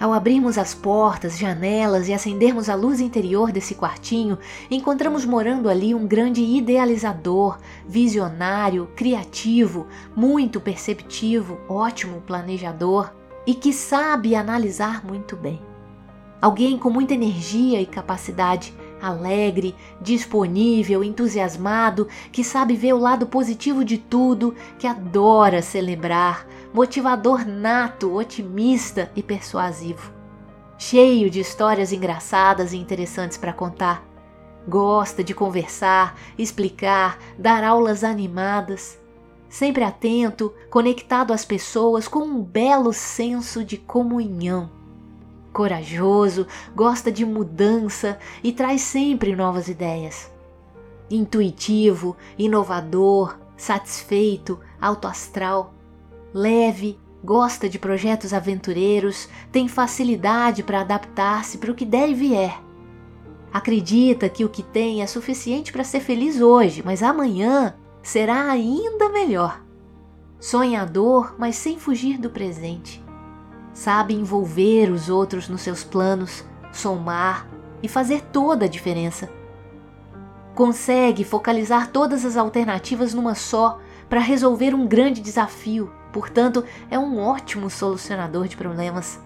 Ao 0.00 0.12
abrirmos 0.12 0.58
as 0.58 0.74
portas, 0.74 1.38
janelas 1.38 2.08
e 2.08 2.12
acendermos 2.12 2.68
a 2.68 2.74
luz 2.74 3.00
interior 3.00 3.52
desse 3.52 3.74
quartinho, 3.74 4.38
encontramos 4.70 5.24
morando 5.24 5.68
ali 5.68 5.94
um 5.94 6.06
grande 6.06 6.42
idealizador, 6.42 7.58
visionário, 7.86 8.88
criativo, 8.96 9.86
muito 10.14 10.60
perceptivo, 10.60 11.58
ótimo 11.68 12.20
planejador 12.20 13.12
e 13.46 13.54
que 13.54 13.72
sabe 13.72 14.34
analisar 14.34 15.04
muito 15.04 15.36
bem. 15.36 15.60
Alguém 16.40 16.76
com 16.76 16.90
muita 16.90 17.14
energia 17.14 17.80
e 17.80 17.86
capacidade, 17.86 18.74
alegre, 19.00 19.74
disponível, 20.00 21.02
entusiasmado, 21.02 22.08
que 22.30 22.44
sabe 22.44 22.76
ver 22.76 22.92
o 22.92 22.98
lado 22.98 23.26
positivo 23.26 23.84
de 23.84 23.98
tudo, 23.98 24.54
que 24.78 24.86
adora 24.86 25.62
celebrar, 25.62 26.46
motivador 26.72 27.46
nato, 27.46 28.14
otimista 28.14 29.10
e 29.16 29.22
persuasivo. 29.22 30.12
Cheio 30.76 31.30
de 31.30 31.40
histórias 31.40 31.92
engraçadas 31.92 32.72
e 32.72 32.76
interessantes 32.76 33.38
para 33.38 33.52
contar. 33.52 34.04
Gosta 34.66 35.22
de 35.22 35.34
conversar, 35.34 36.16
explicar, 36.36 37.18
dar 37.38 37.62
aulas 37.62 38.02
animadas. 38.02 38.98
Sempre 39.54 39.84
atento, 39.84 40.52
conectado 40.68 41.32
às 41.32 41.44
pessoas 41.44 42.08
com 42.08 42.24
um 42.24 42.42
belo 42.42 42.92
senso 42.92 43.64
de 43.64 43.76
comunhão 43.76 44.68
corajoso, 45.52 46.48
gosta 46.74 47.12
de 47.12 47.24
mudança 47.24 48.18
e 48.42 48.50
traz 48.50 48.80
sempre 48.80 49.36
novas 49.36 49.68
ideias. 49.68 50.28
Intuitivo, 51.08 52.16
inovador, 52.36 53.38
satisfeito, 53.56 54.58
autoastral, 54.80 55.72
leve, 56.32 56.98
gosta 57.22 57.68
de 57.68 57.78
projetos 57.78 58.34
aventureiros, 58.34 59.28
tem 59.52 59.68
facilidade 59.68 60.64
para 60.64 60.80
adaptar-se 60.80 61.58
para 61.58 61.70
o 61.70 61.76
que 61.76 61.84
der 61.84 62.08
e 62.08 62.14
vier. 62.14 62.60
Acredita 63.52 64.28
que 64.28 64.44
o 64.44 64.48
que 64.48 64.64
tem 64.64 65.00
é 65.00 65.06
suficiente 65.06 65.70
para 65.70 65.84
ser 65.84 66.00
feliz 66.00 66.40
hoje, 66.40 66.82
mas 66.84 67.04
amanhã 67.04 67.76
será 68.04 68.48
ainda 68.48 69.08
melhor. 69.08 69.60
Sonhador, 70.38 71.34
mas 71.36 71.56
sem 71.56 71.80
fugir 71.80 72.18
do 72.18 72.30
presente 72.30 73.04
sabe 73.74 74.14
envolver 74.14 74.88
os 74.90 75.10
outros 75.10 75.48
nos 75.48 75.60
seus 75.60 75.82
planos, 75.82 76.44
somar 76.72 77.46
e 77.82 77.88
fazer 77.88 78.22
toda 78.32 78.64
a 78.64 78.68
diferença. 78.68 79.28
Consegue 80.54 81.24
focalizar 81.24 81.90
todas 81.90 82.24
as 82.24 82.36
alternativas 82.36 83.12
numa 83.12 83.34
só 83.34 83.80
para 84.08 84.20
resolver 84.20 84.72
um 84.72 84.86
grande 84.86 85.20
desafio, 85.20 85.92
portanto, 86.12 86.64
é 86.88 86.96
um 86.96 87.18
ótimo 87.18 87.68
solucionador 87.68 88.46
de 88.46 88.56
problemas. 88.56 89.20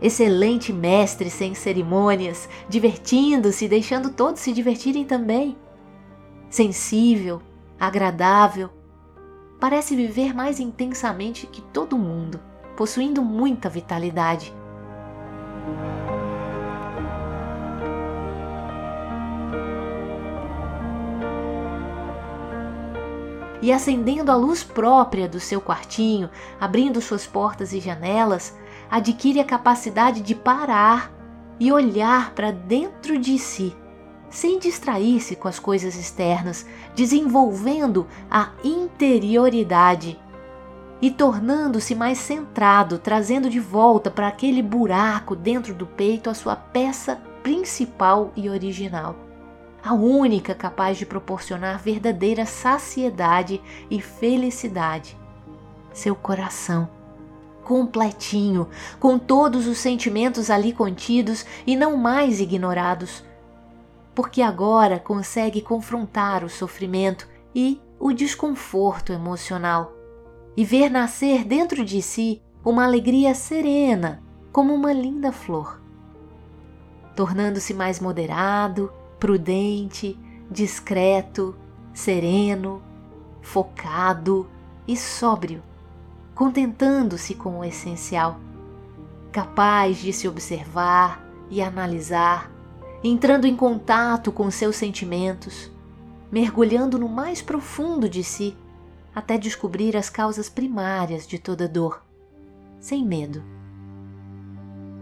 Excelente 0.00 0.72
mestre 0.72 1.28
sem 1.28 1.54
cerimônias, 1.54 2.48
divertindo-se 2.68 3.64
e 3.64 3.68
deixando 3.68 4.10
todos 4.10 4.40
se 4.40 4.52
divertirem 4.52 5.04
também. 5.04 5.58
Sensível, 6.48 7.42
agradável, 7.80 8.68
parece 9.58 9.96
viver 9.96 10.34
mais 10.34 10.60
intensamente 10.60 11.46
que 11.46 11.62
todo 11.62 11.96
mundo 11.96 12.38
possuindo 12.76 13.22
muita 13.22 13.68
vitalidade. 13.68 14.54
E 23.62 23.70
acendendo 23.72 24.32
a 24.32 24.36
luz 24.36 24.62
própria 24.62 25.28
do 25.28 25.38
seu 25.38 25.60
quartinho, 25.60 26.30
abrindo 26.58 27.00
suas 27.00 27.26
portas 27.26 27.72
e 27.74 27.80
janelas, 27.80 28.56
adquire 28.90 29.40
a 29.40 29.44
capacidade 29.44 30.22
de 30.22 30.34
parar 30.34 31.12
e 31.58 31.70
olhar 31.70 32.32
para 32.34 32.50
dentro 32.50 33.18
de 33.18 33.38
si, 33.38 33.76
sem 34.30 34.58
distrair-se 34.58 35.34
com 35.34 35.48
as 35.48 35.58
coisas 35.58 35.96
externas, 35.96 36.64
desenvolvendo 36.94 38.06
a 38.30 38.50
interioridade 38.62 40.18
e 41.02 41.10
tornando-se 41.10 41.94
mais 41.94 42.18
centrado, 42.18 42.98
trazendo 42.98 43.50
de 43.50 43.58
volta 43.58 44.10
para 44.10 44.28
aquele 44.28 44.62
buraco 44.62 45.34
dentro 45.34 45.74
do 45.74 45.86
peito 45.86 46.30
a 46.30 46.34
sua 46.34 46.54
peça 46.54 47.20
principal 47.42 48.32
e 48.36 48.48
original. 48.48 49.16
A 49.82 49.94
única 49.94 50.54
capaz 50.54 50.98
de 50.98 51.06
proporcionar 51.06 51.78
verdadeira 51.78 52.44
saciedade 52.44 53.60
e 53.90 54.00
felicidade. 54.00 55.16
Seu 55.92 56.14
coração 56.14 56.88
completinho, 57.64 58.68
com 58.98 59.16
todos 59.16 59.68
os 59.68 59.78
sentimentos 59.78 60.50
ali 60.50 60.72
contidos 60.72 61.46
e 61.64 61.76
não 61.76 61.96
mais 61.96 62.40
ignorados, 62.40 63.22
porque 64.20 64.42
agora 64.42 65.00
consegue 65.00 65.62
confrontar 65.62 66.44
o 66.44 66.48
sofrimento 66.50 67.26
e 67.54 67.80
o 67.98 68.12
desconforto 68.12 69.14
emocional 69.14 69.94
e 70.54 70.62
ver 70.62 70.90
nascer 70.90 71.42
dentro 71.42 71.82
de 71.86 72.02
si 72.02 72.42
uma 72.62 72.84
alegria 72.84 73.34
serena, 73.34 74.22
como 74.52 74.74
uma 74.74 74.92
linda 74.92 75.32
flor. 75.32 75.80
Tornando-se 77.16 77.72
mais 77.72 77.98
moderado, 77.98 78.92
prudente, 79.18 80.20
discreto, 80.50 81.56
sereno, 81.94 82.82
focado 83.40 84.50
e 84.86 84.98
sóbrio, 84.98 85.62
contentando-se 86.34 87.34
com 87.34 87.60
o 87.60 87.64
essencial, 87.64 88.38
capaz 89.32 89.96
de 89.96 90.12
se 90.12 90.28
observar 90.28 91.24
e 91.48 91.62
analisar, 91.62 92.59
entrando 93.02 93.46
em 93.46 93.56
contato 93.56 94.30
com 94.30 94.50
seus 94.50 94.76
sentimentos, 94.76 95.70
mergulhando 96.30 96.98
no 96.98 97.08
mais 97.08 97.40
profundo 97.40 98.08
de 98.08 98.22
si 98.22 98.56
até 99.14 99.38
descobrir 99.38 99.96
as 99.96 100.10
causas 100.10 100.48
primárias 100.48 101.26
de 101.26 101.38
toda 101.38 101.68
dor, 101.68 102.04
sem 102.78 103.04
medo. 103.04 103.42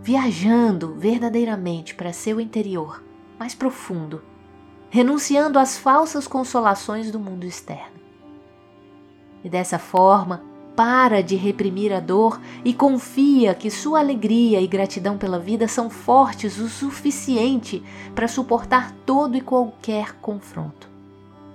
Viajando 0.03 0.95
verdadeiramente 0.95 1.95
para 1.95 2.13
seu 2.13 2.41
interior, 2.41 3.03
mais 3.39 3.55
profundo, 3.55 4.23
renunciando 4.91 5.59
às 5.59 5.77
falsas 5.77 6.27
consolações 6.27 7.11
do 7.11 7.19
mundo 7.19 7.45
externo. 7.45 7.99
E 9.45 9.49
dessa 9.49 9.79
forma, 9.79 10.43
para 10.79 11.25
de 11.25 11.35
reprimir 11.35 11.93
a 11.93 11.99
dor 11.99 12.41
e 12.65 12.73
confia 12.73 13.53
que 13.53 13.69
sua 13.69 13.99
alegria 13.99 14.61
e 14.61 14.67
gratidão 14.69 15.19
pela 15.19 15.37
vida 15.37 15.67
são 15.67 15.91
fortes 15.91 16.57
o 16.59 16.69
suficiente 16.69 17.83
para 18.15 18.29
suportar 18.29 18.93
todo 19.05 19.37
e 19.37 19.41
qualquer 19.41 20.13
confronto. 20.21 20.89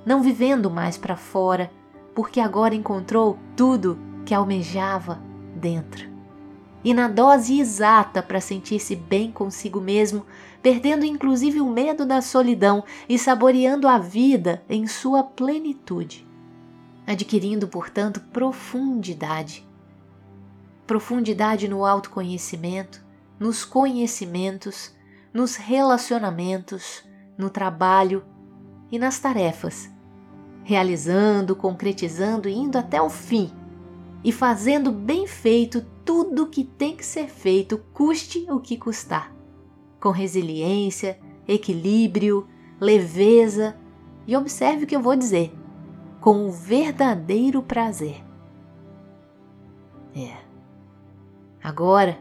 Não 0.06 0.22
vivendo 0.22 0.70
mais 0.70 0.98
para 0.98 1.16
fora, 1.16 1.72
porque 2.14 2.42
agora 2.42 2.76
encontrou 2.76 3.38
tudo 3.56 3.98
que 4.26 4.34
almejava 4.34 5.22
dentro. 5.56 6.06
E 6.84 6.94
na 6.94 7.08
dose 7.08 7.62
exata 7.62 8.22
para 8.22 8.42
sentir-se 8.42 8.94
bem 8.94 9.32
consigo 9.32 9.80
mesmo, 9.80 10.26
perdendo 10.62 11.06
inclusive 11.06 11.62
o 11.62 11.70
medo 11.70 12.06
da 12.06 12.22
solidão 12.22 12.84
e 13.08 13.18
saboreando 13.18 13.88
a 13.88 13.98
vida 13.98 14.62
em 14.70 14.86
sua 14.86 15.24
plenitude, 15.24 16.28
adquirindo, 17.06 17.68
portanto, 17.68 18.22
profundidade. 18.32 19.68
Profundidade 20.88 21.68
no 21.68 21.86
autoconhecimento, 21.86 23.04
nos 23.40 23.66
conhecimentos, 23.66 24.94
nos 25.34 25.56
relacionamentos, 25.56 27.04
no 27.38 27.50
trabalho 27.50 28.24
e 28.92 29.00
nas 29.00 29.20
tarefas 29.20 29.94
realizando, 30.64 31.56
concretizando 31.56 32.48
e 32.48 32.54
indo 32.54 32.78
até 32.78 33.02
o 33.02 33.10
fim, 33.10 33.52
e 34.24 34.32
fazendo 34.32 34.92
bem 34.92 35.28
feito 35.28 35.86
tudo 36.06 36.44
o 36.44 36.48
que 36.48 36.64
tem 36.64 36.96
que 36.96 37.06
ser 37.06 37.28
feito, 37.28 37.78
custe 37.94 38.46
o 38.50 38.60
que 38.60 38.78
custar, 38.78 39.34
com 40.00 40.10
resiliência, 40.10 41.20
equilíbrio, 41.48 42.48
leveza 42.80 43.76
e 44.26 44.36
observe 44.36 44.86
o 44.86 44.88
que 44.88 44.96
eu 44.96 45.02
vou 45.02 45.16
dizer, 45.16 45.54
com 46.24 46.48
o 46.48 46.52
verdadeiro 46.54 47.62
prazer. 47.62 48.24
É. 50.16 50.38
Agora, 51.62 52.18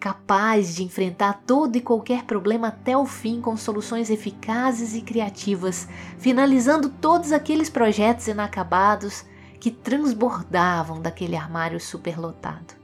capaz 0.00 0.74
de 0.74 0.82
enfrentar 0.82 1.44
todo 1.46 1.76
e 1.76 1.80
qualquer 1.80 2.24
problema 2.24 2.66
até 2.66 2.96
o 2.96 3.06
fim 3.06 3.40
com 3.40 3.56
soluções 3.56 4.10
eficazes 4.10 4.96
e 4.96 5.00
criativas, 5.00 5.88
finalizando 6.18 6.88
todos 6.88 7.30
aqueles 7.30 7.70
projetos 7.70 8.26
inacabados 8.26 9.24
que 9.60 9.70
transbordavam 9.70 11.00
daquele 11.00 11.36
armário 11.36 11.78
superlotado. 11.78 12.74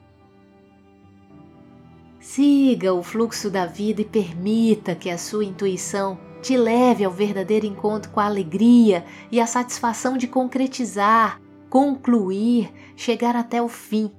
Siga 2.21 2.95
o 2.95 3.03
fluxo 3.03 3.51
da 3.51 3.67
vida 3.67 4.03
e 4.03 4.05
permita 4.05 4.95
que 4.95 5.11
a 5.11 5.19
sua 5.19 5.45
intuição 5.45 6.17
te 6.45 6.57
leve 6.57 7.05
ao 7.05 7.11
verdadeiro 7.11 7.67
encontro 7.67 8.11
com 8.11 8.21
a 8.21 8.27
alegria 8.27 9.05
e 9.33 9.41
a 9.41 9.47
satisfação 9.47 10.17
de 10.17 10.29
concretizar, 10.29 11.41
concluir, 11.71 12.73
chegar 12.95 13.35
até 13.35 13.61
o 13.63 13.69
fim 13.69 14.13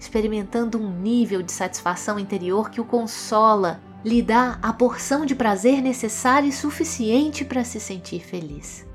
experimentando 0.00 0.78
um 0.78 0.90
nível 0.90 1.42
de 1.42 1.52
satisfação 1.52 2.18
interior 2.18 2.70
que 2.70 2.80
o 2.80 2.84
consola, 2.84 3.82
lhe 4.02 4.22
dá 4.22 4.58
a 4.62 4.72
porção 4.72 5.26
de 5.26 5.34
prazer 5.34 5.82
necessária 5.82 6.48
e 6.48 6.52
suficiente 6.52 7.44
para 7.44 7.62
se 7.64 7.78
sentir 7.78 8.20
feliz. 8.20 8.89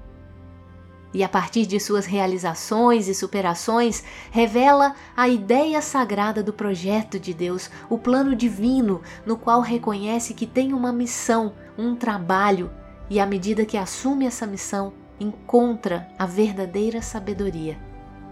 E 1.15 1.23
a 1.23 1.29
partir 1.29 1.65
de 1.65 1.79
suas 1.79 2.05
realizações 2.05 3.07
e 3.07 3.15
superações, 3.15 4.03
revela 4.31 4.93
a 5.15 5.29
ideia 5.29 5.81
sagrada 5.81 6.43
do 6.43 6.51
projeto 6.51 7.17
de 7.17 7.33
Deus, 7.33 7.69
o 7.89 7.97
plano 7.97 8.35
divino, 8.35 9.01
no 9.25 9.37
qual 9.37 9.61
reconhece 9.61 10.33
que 10.33 10.45
tem 10.45 10.73
uma 10.73 10.91
missão, 10.91 11.53
um 11.77 11.95
trabalho, 11.95 12.69
e 13.09 13.17
à 13.17 13.25
medida 13.25 13.65
que 13.65 13.77
assume 13.77 14.25
essa 14.25 14.45
missão, 14.45 14.91
encontra 15.17 16.05
a 16.19 16.25
verdadeira 16.25 17.01
sabedoria 17.01 17.77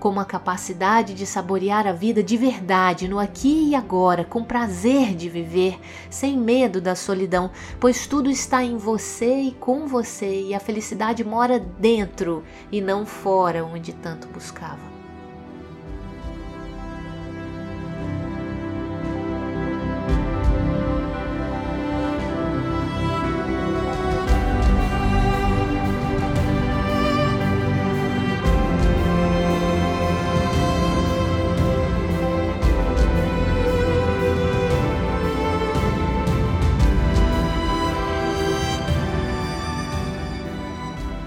como 0.04 0.20
a 0.20 0.26
capacidade 0.26 1.14
de 1.14 1.26
saborear 1.26 1.88
a 1.88 1.94
vida 1.94 2.22
de 2.22 2.36
verdade, 2.36 3.08
no 3.08 3.18
aqui 3.18 3.70
e 3.70 3.74
agora, 3.74 4.26
com 4.26 4.44
prazer 4.44 5.16
de 5.16 5.30
viver, 5.30 5.80
sem 6.10 6.38
medo 6.38 6.82
da 6.82 6.94
solidão, 6.94 7.50
pois 7.80 8.06
tudo 8.06 8.30
está 8.30 8.62
em 8.62 8.76
você 8.76 9.34
e 9.34 9.52
com 9.54 9.88
você, 9.88 10.42
e 10.42 10.54
a 10.54 10.60
felicidade 10.60 11.24
mora 11.24 11.58
dentro 11.58 12.44
e 12.70 12.82
não 12.82 13.06
fora 13.06 13.64
onde 13.64 13.94
tanto 13.94 14.28
buscava. 14.28 14.93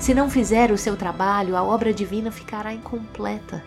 Se 0.06 0.14
não 0.14 0.30
fizer 0.30 0.70
o 0.70 0.78
seu 0.78 0.96
trabalho, 0.96 1.56
a 1.56 1.64
obra 1.64 1.92
divina 1.92 2.30
ficará 2.30 2.72
incompleta. 2.72 3.64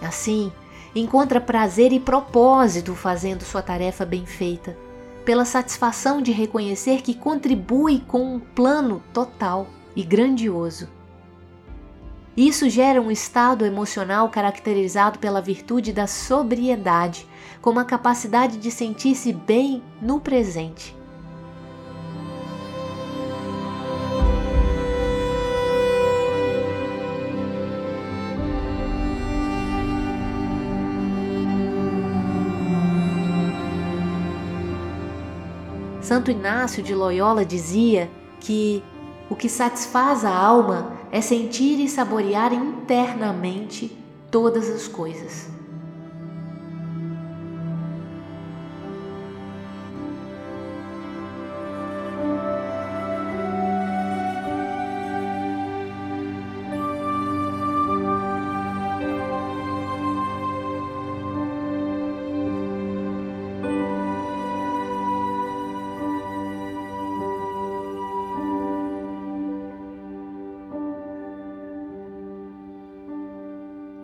Assim, 0.00 0.52
encontra 0.94 1.40
prazer 1.40 1.92
e 1.92 1.98
propósito 1.98 2.94
fazendo 2.94 3.42
sua 3.42 3.60
tarefa 3.60 4.06
bem 4.06 4.24
feita, 4.24 4.78
pela 5.24 5.44
satisfação 5.44 6.22
de 6.22 6.30
reconhecer 6.30 7.02
que 7.02 7.14
contribui 7.14 7.98
com 8.06 8.36
um 8.36 8.38
plano 8.38 9.02
total 9.12 9.66
e 9.96 10.04
grandioso. 10.04 10.88
Isso 12.36 12.70
gera 12.70 13.02
um 13.02 13.10
estado 13.10 13.66
emocional 13.66 14.28
caracterizado 14.28 15.18
pela 15.18 15.42
virtude 15.42 15.92
da 15.92 16.06
sobriedade, 16.06 17.26
como 17.60 17.80
a 17.80 17.84
capacidade 17.84 18.56
de 18.56 18.70
sentir-se 18.70 19.32
bem 19.32 19.82
no 20.00 20.20
presente 20.20 20.94
Santo 36.04 36.30
Inácio 36.30 36.82
de 36.82 36.94
Loyola 36.94 37.46
dizia 37.46 38.10
que 38.38 38.82
o 39.30 39.34
que 39.34 39.48
satisfaz 39.48 40.22
a 40.22 40.36
alma 40.36 40.92
é 41.10 41.22
sentir 41.22 41.80
e 41.80 41.88
saborear 41.88 42.52
internamente 42.52 43.90
todas 44.30 44.68
as 44.68 44.86
coisas. 44.86 45.53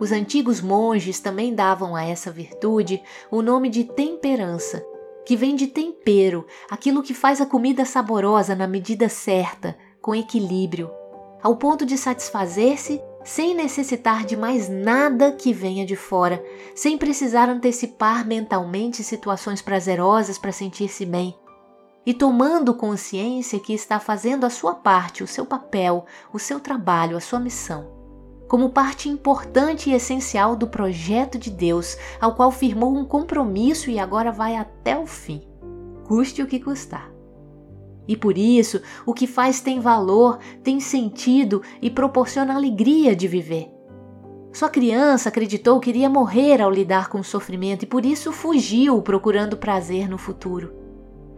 Os 0.01 0.11
antigos 0.11 0.61
monges 0.61 1.19
também 1.19 1.53
davam 1.53 1.95
a 1.95 2.03
essa 2.03 2.31
virtude 2.31 3.03
o 3.29 3.43
nome 3.43 3.69
de 3.69 3.83
temperança, 3.83 4.83
que 5.23 5.35
vem 5.35 5.55
de 5.55 5.67
tempero, 5.67 6.43
aquilo 6.71 7.03
que 7.03 7.13
faz 7.13 7.39
a 7.39 7.45
comida 7.45 7.85
saborosa 7.85 8.55
na 8.55 8.65
medida 8.65 9.07
certa, 9.07 9.77
com 10.01 10.15
equilíbrio, 10.15 10.89
ao 11.43 11.55
ponto 11.55 11.85
de 11.85 11.99
satisfazer-se 11.99 12.99
sem 13.23 13.53
necessitar 13.53 14.25
de 14.25 14.35
mais 14.35 14.67
nada 14.67 15.33
que 15.33 15.53
venha 15.53 15.85
de 15.85 15.95
fora, 15.95 16.43
sem 16.73 16.97
precisar 16.97 17.47
antecipar 17.47 18.25
mentalmente 18.25 19.03
situações 19.03 19.61
prazerosas 19.61 20.39
para 20.39 20.51
sentir-se 20.51 21.05
bem, 21.05 21.37
e 22.03 22.11
tomando 22.11 22.73
consciência 22.73 23.59
que 23.59 23.71
está 23.71 23.99
fazendo 23.99 24.47
a 24.47 24.49
sua 24.49 24.73
parte, 24.73 25.23
o 25.23 25.27
seu 25.27 25.45
papel, 25.45 26.07
o 26.33 26.39
seu 26.39 26.59
trabalho, 26.59 27.15
a 27.15 27.19
sua 27.19 27.39
missão 27.39 28.00
como 28.51 28.69
parte 28.69 29.07
importante 29.07 29.89
e 29.89 29.93
essencial 29.93 30.57
do 30.57 30.67
projeto 30.67 31.39
de 31.39 31.49
Deus, 31.49 31.95
ao 32.19 32.35
qual 32.35 32.51
firmou 32.51 32.93
um 32.93 33.05
compromisso 33.05 33.89
e 33.89 33.97
agora 33.97 34.29
vai 34.29 34.57
até 34.57 34.99
o 34.99 35.07
fim, 35.07 35.41
custe 36.03 36.41
o 36.43 36.45
que 36.45 36.59
custar. 36.59 37.09
E 38.05 38.17
por 38.17 38.37
isso, 38.37 38.81
o 39.05 39.13
que 39.13 39.25
faz 39.25 39.61
tem 39.61 39.79
valor, 39.79 40.37
tem 40.61 40.81
sentido 40.81 41.61
e 41.81 41.89
proporciona 41.89 42.53
alegria 42.53 43.15
de 43.15 43.25
viver. 43.25 43.71
Sua 44.51 44.67
criança 44.67 45.29
acreditou 45.29 45.79
que 45.79 45.89
iria 45.89 46.09
morrer 46.09 46.61
ao 46.61 46.69
lidar 46.69 47.07
com 47.07 47.21
o 47.21 47.23
sofrimento 47.23 47.83
e 47.83 47.87
por 47.87 48.05
isso 48.05 48.33
fugiu 48.33 49.01
procurando 49.01 49.55
prazer 49.55 50.09
no 50.09 50.17
futuro. 50.17 50.73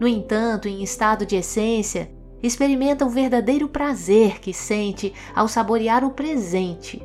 No 0.00 0.08
entanto, 0.08 0.66
em 0.66 0.82
estado 0.82 1.24
de 1.24 1.36
essência, 1.36 2.10
experimenta 2.46 3.06
o 3.06 3.08
verdadeiro 3.08 3.68
prazer 3.68 4.38
que 4.38 4.52
sente 4.52 5.14
ao 5.34 5.48
saborear 5.48 6.04
o 6.04 6.10
presente 6.10 7.02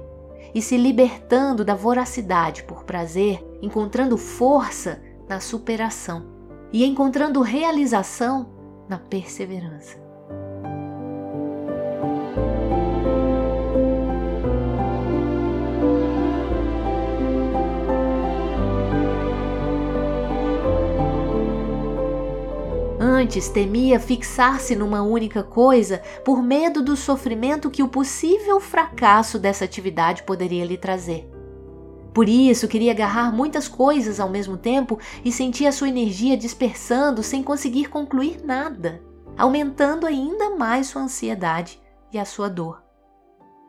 e 0.53 0.61
se 0.61 0.75
libertando 0.75 1.63
da 1.63 1.75
voracidade 1.75 2.63
por 2.63 2.83
prazer, 2.83 3.43
encontrando 3.61 4.17
força 4.17 5.01
na 5.27 5.39
superação 5.39 6.25
e 6.73 6.83
encontrando 6.83 7.41
realização 7.41 8.49
na 8.89 8.97
perseverança. 8.97 10.08
Antes 23.21 23.49
temia 23.49 23.99
fixar-se 23.99 24.77
numa 24.77 25.01
única 25.01 25.43
coisa 25.43 26.01
por 26.23 26.41
medo 26.41 26.81
do 26.81 26.95
sofrimento 26.95 27.69
que 27.69 27.83
o 27.83 27.87
possível 27.89 28.61
fracasso 28.61 29.37
dessa 29.37 29.65
atividade 29.65 30.23
poderia 30.23 30.63
lhe 30.63 30.77
trazer. 30.77 31.29
Por 32.13 32.29
isso, 32.29 32.65
queria 32.65 32.93
agarrar 32.93 33.35
muitas 33.35 33.67
coisas 33.67 34.21
ao 34.21 34.29
mesmo 34.29 34.55
tempo 34.55 34.97
e 35.23 35.33
sentia 35.33 35.73
sua 35.73 35.89
energia 35.89 36.37
dispersando 36.37 37.21
sem 37.21 37.43
conseguir 37.43 37.89
concluir 37.89 38.41
nada, 38.41 39.03
aumentando 39.37 40.07
ainda 40.07 40.51
mais 40.51 40.87
sua 40.87 41.01
ansiedade 41.01 41.77
e 42.13 42.17
a 42.17 42.23
sua 42.23 42.47
dor. 42.47 42.88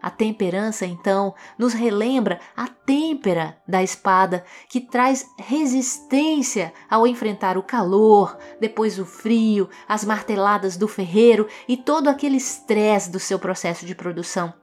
A 0.02 0.08
temperança, 0.08 0.86
então, 0.86 1.34
nos 1.58 1.74
relembra 1.74 2.40
a 2.56 2.66
têmpera 2.66 3.58
da 3.68 3.82
espada, 3.82 4.44
que 4.68 4.80
traz 4.80 5.26
resistência 5.36 6.72
ao 6.88 7.06
enfrentar 7.06 7.58
o 7.58 7.62
calor, 7.62 8.38
depois 8.58 8.98
o 8.98 9.04
frio, 9.04 9.68
as 9.86 10.02
marteladas 10.02 10.76
do 10.78 10.88
ferreiro 10.88 11.46
e 11.68 11.76
todo 11.76 12.08
aquele 12.08 12.38
estresse 12.38 13.10
do 13.10 13.20
seu 13.20 13.38
processo 13.38 13.84
de 13.84 13.94
produção, 13.94 14.54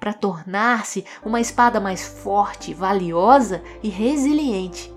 para 0.00 0.14
tornar-se 0.14 1.04
uma 1.22 1.42
espada 1.42 1.78
mais 1.78 2.06
forte, 2.06 2.72
valiosa 2.72 3.62
e 3.82 3.90
resiliente, 3.90 4.90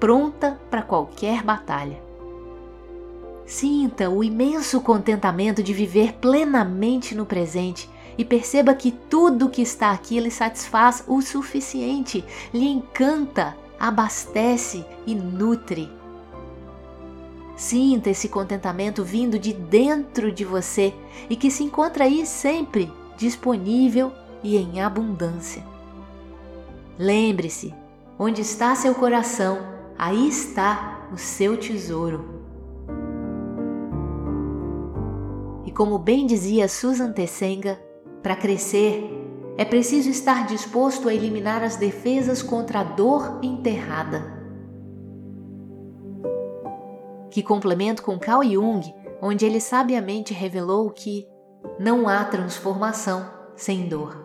pronta 0.00 0.60
para 0.68 0.82
qualquer 0.82 1.44
batalha. 1.44 2.02
Sinta 3.46 4.10
o 4.10 4.22
imenso 4.22 4.80
contentamento 4.80 5.62
de 5.62 5.72
viver 5.72 6.14
plenamente 6.14 7.14
no 7.14 7.24
presente 7.24 7.88
e 8.18 8.24
perceba 8.24 8.74
que 8.74 8.90
tudo 8.90 9.48
que 9.48 9.62
está 9.62 9.92
aqui 9.92 10.18
lhe 10.18 10.30
satisfaz 10.30 11.04
o 11.06 11.22
suficiente, 11.22 12.24
lhe 12.52 12.66
encanta, 12.66 13.56
abastece 13.78 14.84
e 15.06 15.14
nutre. 15.14 15.88
Sinta 17.56 18.10
esse 18.10 18.28
contentamento 18.28 19.04
vindo 19.04 19.38
de 19.38 19.52
dentro 19.52 20.32
de 20.32 20.44
você 20.44 20.92
e 21.30 21.36
que 21.36 21.50
se 21.50 21.62
encontra 21.62 22.04
aí 22.04 22.26
sempre 22.26 22.92
disponível 23.16 24.12
e 24.42 24.56
em 24.56 24.80
abundância. 24.80 25.64
Lembre-se: 26.98 27.72
onde 28.18 28.42
está 28.42 28.74
seu 28.74 28.94
coração, 28.94 29.58
aí 29.96 30.28
está 30.28 31.08
o 31.12 31.16
seu 31.16 31.56
tesouro. 31.56 32.36
E 35.64 35.70
como 35.70 35.98
bem 35.98 36.26
dizia 36.26 36.68
Susan 36.68 37.12
Tessenga, 37.12 37.87
para 38.22 38.36
crescer 38.36 39.18
é 39.56 39.64
preciso 39.64 40.08
estar 40.08 40.46
disposto 40.46 41.08
a 41.08 41.14
eliminar 41.14 41.62
as 41.62 41.76
defesas 41.76 42.42
contra 42.42 42.80
a 42.80 42.84
dor 42.84 43.40
enterrada. 43.42 44.38
Que 47.30 47.42
complemento 47.42 48.02
com 48.02 48.18
Carl 48.18 48.44
Jung, 48.44 48.82
onde 49.20 49.44
ele 49.44 49.60
sabiamente 49.60 50.32
revelou 50.32 50.90
que 50.90 51.26
não 51.78 52.08
há 52.08 52.24
transformação 52.24 53.28
sem 53.56 53.88
dor. 53.88 54.16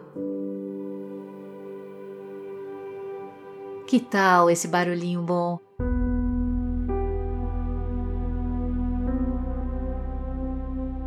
Que 3.88 4.00
tal 4.00 4.50
esse 4.50 4.68
barulhinho 4.68 5.22
bom? 5.22 5.60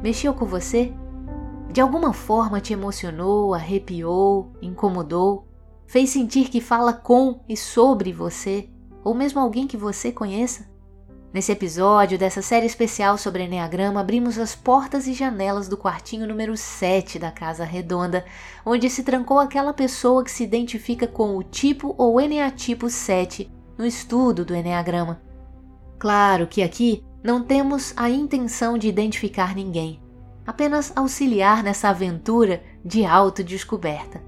Mexeu 0.03 0.35
com 0.35 0.46
você? 0.46 0.92
De 1.71 1.81
alguma 1.81 2.13
forma 2.13 2.61
te 2.61 2.73
emocionou, 2.73 3.53
arrepiou, 3.53 4.53
incomodou, 4.63 5.47
fez 5.87 6.11
sentir 6.11 6.49
que 6.49 6.61
fala 6.61 6.93
com 6.93 7.41
e 7.49 7.57
sobre 7.57 8.13
você, 8.13 8.69
ou 9.05 9.15
mesmo 9.15 9.41
alguém 9.41 9.67
que 9.67 9.77
você 9.77 10.11
conheça? 10.11 10.75
Nesse 11.33 11.53
episódio 11.53 12.19
dessa 12.19 12.41
série 12.41 12.65
especial 12.65 13.19
sobre 13.19 13.45
Enneagrama, 13.45 14.01
abrimos 14.01 14.39
as 14.39 14.55
portas 14.55 15.07
e 15.07 15.13
janelas 15.13 15.69
do 15.69 15.77
quartinho 15.77 16.27
número 16.27 16.57
7 16.57 17.19
da 17.19 17.31
Casa 17.31 17.63
Redonda, 17.63 18.25
onde 18.65 18.89
se 18.89 19.03
trancou 19.03 19.39
aquela 19.39 19.75
pessoa 19.75 20.25
que 20.25 20.31
se 20.31 20.45
identifica 20.45 21.07
com 21.07 21.37
o 21.37 21.43
tipo 21.43 21.95
ou 21.99 22.19
Eneatipo 22.19 22.89
7 22.89 23.53
no 23.77 23.85
estudo 23.85 24.47
do 24.47 24.55
Enneagrama. 24.55 25.21
Claro 25.99 26.47
que 26.47 26.63
aqui 26.63 27.05
não 27.23 27.43
temos 27.43 27.93
a 27.97 28.09
intenção 28.09 28.79
de 28.79 28.89
identificar 28.89 29.55
ninguém, 29.55 30.01
apenas 30.47 30.93
auxiliar 30.95 31.63
nessa 31.63 31.89
aventura 31.89 32.63
de 32.85 33.05
autodescoberta. 33.05 34.23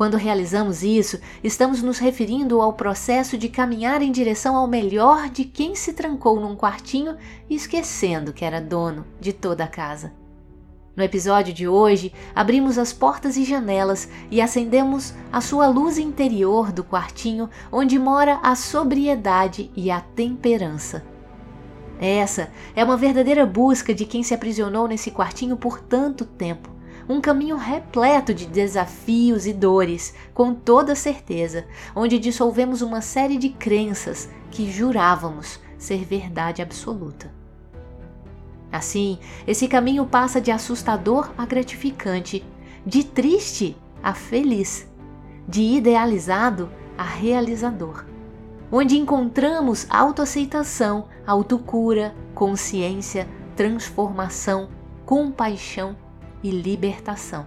Quando 0.00 0.16
realizamos 0.16 0.82
isso, 0.82 1.20
estamos 1.44 1.82
nos 1.82 1.98
referindo 1.98 2.62
ao 2.62 2.72
processo 2.72 3.36
de 3.36 3.50
caminhar 3.50 4.00
em 4.00 4.10
direção 4.10 4.56
ao 4.56 4.66
melhor 4.66 5.28
de 5.28 5.44
quem 5.44 5.74
se 5.74 5.92
trancou 5.92 6.40
num 6.40 6.56
quartinho 6.56 7.16
esquecendo 7.50 8.32
que 8.32 8.44
era 8.44 8.62
dono 8.62 9.04
de 9.20 9.32
toda 9.32 9.64
a 9.64 9.68
casa. 9.68 10.10
No 10.96 11.04
episódio 11.04 11.52
de 11.52 11.68
hoje, 11.68 12.12
abrimos 12.34 12.78
as 12.78 12.92
portas 12.92 13.36
e 13.36 13.44
janelas 13.44 14.08
e 14.30 14.40
acendemos 14.40 15.14
a 15.32 15.40
sua 15.40 15.66
luz 15.68 15.98
interior 15.98 16.72
do 16.72 16.82
quartinho 16.82 17.48
onde 17.70 17.98
mora 17.98 18.40
a 18.42 18.54
sobriedade 18.54 19.70
e 19.76 19.90
a 19.90 20.00
temperança. 20.00 21.09
Essa 22.00 22.50
é 22.74 22.82
uma 22.82 22.96
verdadeira 22.96 23.44
busca 23.44 23.94
de 23.94 24.06
quem 24.06 24.22
se 24.22 24.32
aprisionou 24.32 24.88
nesse 24.88 25.10
quartinho 25.10 25.56
por 25.56 25.80
tanto 25.80 26.24
tempo 26.24 26.80
um 27.08 27.20
caminho 27.20 27.56
repleto 27.56 28.32
de 28.32 28.46
desafios 28.46 29.44
e 29.44 29.52
dores, 29.52 30.14
com 30.32 30.54
toda 30.54 30.94
certeza, 30.94 31.66
onde 31.94 32.20
dissolvemos 32.20 32.82
uma 32.82 33.00
série 33.00 33.36
de 33.36 33.48
crenças 33.48 34.30
que 34.48 34.70
jurávamos 34.70 35.58
ser 35.76 36.04
verdade 36.04 36.62
absoluta. 36.62 37.34
Assim, 38.70 39.18
esse 39.44 39.66
caminho 39.66 40.06
passa 40.06 40.40
de 40.40 40.52
assustador 40.52 41.32
a 41.36 41.44
gratificante, 41.44 42.44
de 42.86 43.02
triste 43.02 43.76
a 44.00 44.14
feliz, 44.14 44.88
de 45.48 45.62
idealizado 45.62 46.70
a 46.96 47.02
realizador, 47.02 48.04
onde 48.70 48.96
encontramos 48.96 49.86
autoaceitação, 49.90 51.08
autocura, 51.26 52.14
consciência, 52.34 53.28
transformação, 53.56 54.68
compaixão 55.04 55.96
e 56.42 56.50
libertação. 56.50 57.46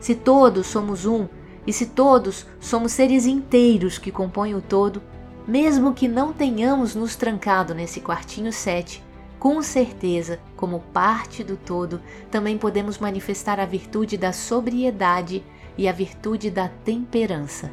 Se 0.00 0.14
todos 0.14 0.66
somos 0.66 1.04
um 1.04 1.28
e 1.66 1.72
se 1.72 1.86
todos 1.86 2.46
somos 2.58 2.92
seres 2.92 3.26
inteiros 3.26 3.98
que 3.98 4.10
compõem 4.10 4.54
o 4.54 4.62
todo, 4.62 5.02
mesmo 5.46 5.92
que 5.92 6.08
não 6.08 6.32
tenhamos 6.32 6.94
nos 6.94 7.16
trancado 7.16 7.74
nesse 7.74 8.00
quartinho 8.00 8.52
7, 8.52 9.02
com 9.38 9.62
certeza, 9.62 10.40
como 10.56 10.80
parte 10.92 11.44
do 11.44 11.56
todo, 11.56 12.00
também 12.30 12.58
podemos 12.58 12.98
manifestar 12.98 13.60
a 13.60 13.64
virtude 13.64 14.16
da 14.16 14.32
sobriedade 14.32 15.44
e 15.76 15.86
a 15.86 15.92
virtude 15.92 16.50
da 16.50 16.68
temperança. 16.84 17.70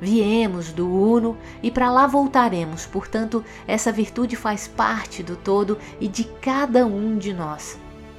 Viemos 0.00 0.72
do 0.72 0.88
Uno 0.88 1.36
e 1.62 1.70
para 1.70 1.90
lá 1.90 2.06
voltaremos, 2.06 2.86
portanto, 2.86 3.44
essa 3.66 3.90
virtude 3.90 4.36
faz 4.36 4.68
parte 4.68 5.22
do 5.22 5.36
todo 5.36 5.78
e 6.00 6.06
de 6.06 6.24
cada 6.24 6.86
um 6.86 7.18
de 7.18 7.32
nós 7.32 7.78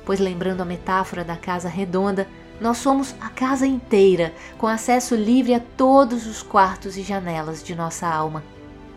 pois 0.09 0.19
lembrando 0.19 0.61
a 0.61 0.65
metáfora 0.65 1.23
da 1.23 1.35
casa 1.35 1.69
redonda, 1.69 2.27
nós 2.59 2.77
somos 2.77 3.13
a 3.21 3.29
casa 3.29 3.67
inteira, 3.67 4.33
com 4.57 4.65
acesso 4.65 5.13
livre 5.13 5.53
a 5.53 5.59
todos 5.59 6.25
os 6.25 6.41
quartos 6.41 6.97
e 6.97 7.03
janelas 7.03 7.63
de 7.63 7.75
nossa 7.75 8.07
alma. 8.07 8.43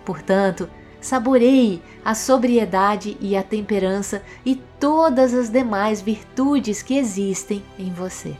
Portanto, 0.07 0.71
saboreie 1.03 1.83
a 2.03 2.14
sobriedade 2.14 3.18
e 3.21 3.37
a 3.37 3.42
temperança 3.42 4.23
e 4.42 4.57
todas 4.81 5.35
as 5.35 5.51
demais 5.51 6.01
virtudes 6.01 6.81
que 6.81 6.97
existem 6.97 7.62
em 7.79 7.92
você. 7.92 8.35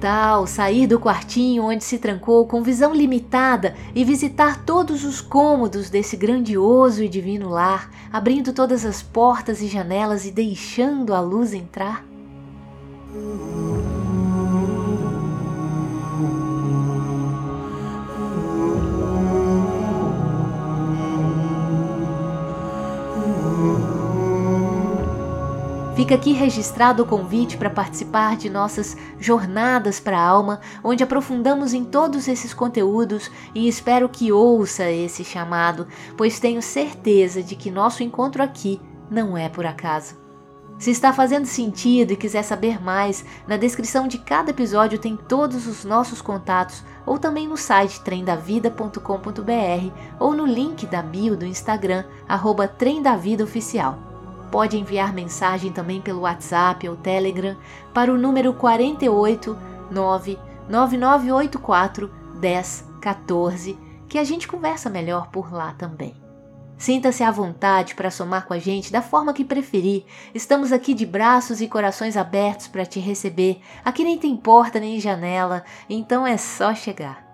Tal 0.00 0.46
sair 0.46 0.86
do 0.86 1.00
quartinho 1.00 1.64
onde 1.64 1.82
se 1.82 1.98
trancou 1.98 2.46
com 2.46 2.62
visão 2.62 2.94
limitada 2.94 3.74
e 3.92 4.04
visitar 4.04 4.64
todos 4.64 5.04
os 5.04 5.20
cômodos 5.20 5.90
desse 5.90 6.16
grandioso 6.16 7.02
e 7.02 7.08
divino 7.08 7.48
lar, 7.48 7.90
abrindo 8.12 8.52
todas 8.52 8.84
as 8.84 9.02
portas 9.02 9.60
e 9.60 9.66
janelas 9.66 10.24
e 10.24 10.30
deixando 10.30 11.12
a 11.12 11.20
luz 11.20 11.52
entrar? 11.52 12.04
Fica 25.98 26.14
aqui 26.14 26.32
registrado 26.32 27.02
o 27.02 27.06
convite 27.06 27.56
para 27.56 27.68
participar 27.68 28.36
de 28.36 28.48
nossas 28.48 28.96
Jornadas 29.18 29.98
para 29.98 30.16
a 30.16 30.24
Alma, 30.24 30.60
onde 30.84 31.02
aprofundamos 31.02 31.74
em 31.74 31.84
todos 31.84 32.28
esses 32.28 32.54
conteúdos 32.54 33.28
e 33.52 33.66
espero 33.66 34.08
que 34.08 34.30
ouça 34.30 34.88
esse 34.88 35.24
chamado, 35.24 35.88
pois 36.16 36.38
tenho 36.38 36.62
certeza 36.62 37.42
de 37.42 37.56
que 37.56 37.68
nosso 37.68 38.04
encontro 38.04 38.40
aqui 38.44 38.80
não 39.10 39.36
é 39.36 39.48
por 39.48 39.66
acaso. 39.66 40.14
Se 40.78 40.92
está 40.92 41.12
fazendo 41.12 41.46
sentido 41.46 42.12
e 42.12 42.16
quiser 42.16 42.44
saber 42.44 42.80
mais, 42.80 43.24
na 43.48 43.56
descrição 43.56 44.06
de 44.06 44.18
cada 44.18 44.52
episódio 44.52 45.00
tem 45.00 45.16
todos 45.16 45.66
os 45.66 45.84
nossos 45.84 46.22
contatos, 46.22 46.84
ou 47.04 47.18
também 47.18 47.48
no 47.48 47.56
site 47.56 48.00
trendavida.com.br 48.02 49.92
ou 50.20 50.32
no 50.32 50.46
link 50.46 50.86
da 50.86 51.02
bio 51.02 51.36
do 51.36 51.44
Instagram, 51.44 52.04
arroba 52.28 52.72
Oficial. 53.42 54.07
Pode 54.50 54.78
enviar 54.78 55.12
mensagem 55.12 55.70
também 55.70 56.00
pelo 56.00 56.22
WhatsApp 56.22 56.88
ou 56.88 56.96
Telegram 56.96 57.56
para 57.92 58.10
o 58.12 58.18
número 58.18 58.54
48 58.54 59.56
99984 59.90 62.10
1014, 62.40 63.78
que 64.08 64.18
a 64.18 64.24
gente 64.24 64.48
conversa 64.48 64.88
melhor 64.88 65.28
por 65.28 65.52
lá 65.52 65.74
também. 65.74 66.14
Sinta-se 66.78 67.22
à 67.24 67.30
vontade 67.30 67.96
para 67.96 68.10
somar 68.10 68.46
com 68.46 68.54
a 68.54 68.58
gente 68.58 68.92
da 68.92 69.02
forma 69.02 69.34
que 69.34 69.44
preferir. 69.44 70.04
Estamos 70.32 70.72
aqui 70.72 70.94
de 70.94 71.04
braços 71.04 71.60
e 71.60 71.66
corações 71.66 72.16
abertos 72.16 72.68
para 72.68 72.86
te 72.86 73.00
receber. 73.00 73.60
Aqui 73.84 74.04
nem 74.04 74.16
tem 74.16 74.36
porta 74.36 74.78
nem 74.78 75.00
janela, 75.00 75.64
então 75.90 76.24
é 76.24 76.36
só 76.36 76.72
chegar. 76.74 77.26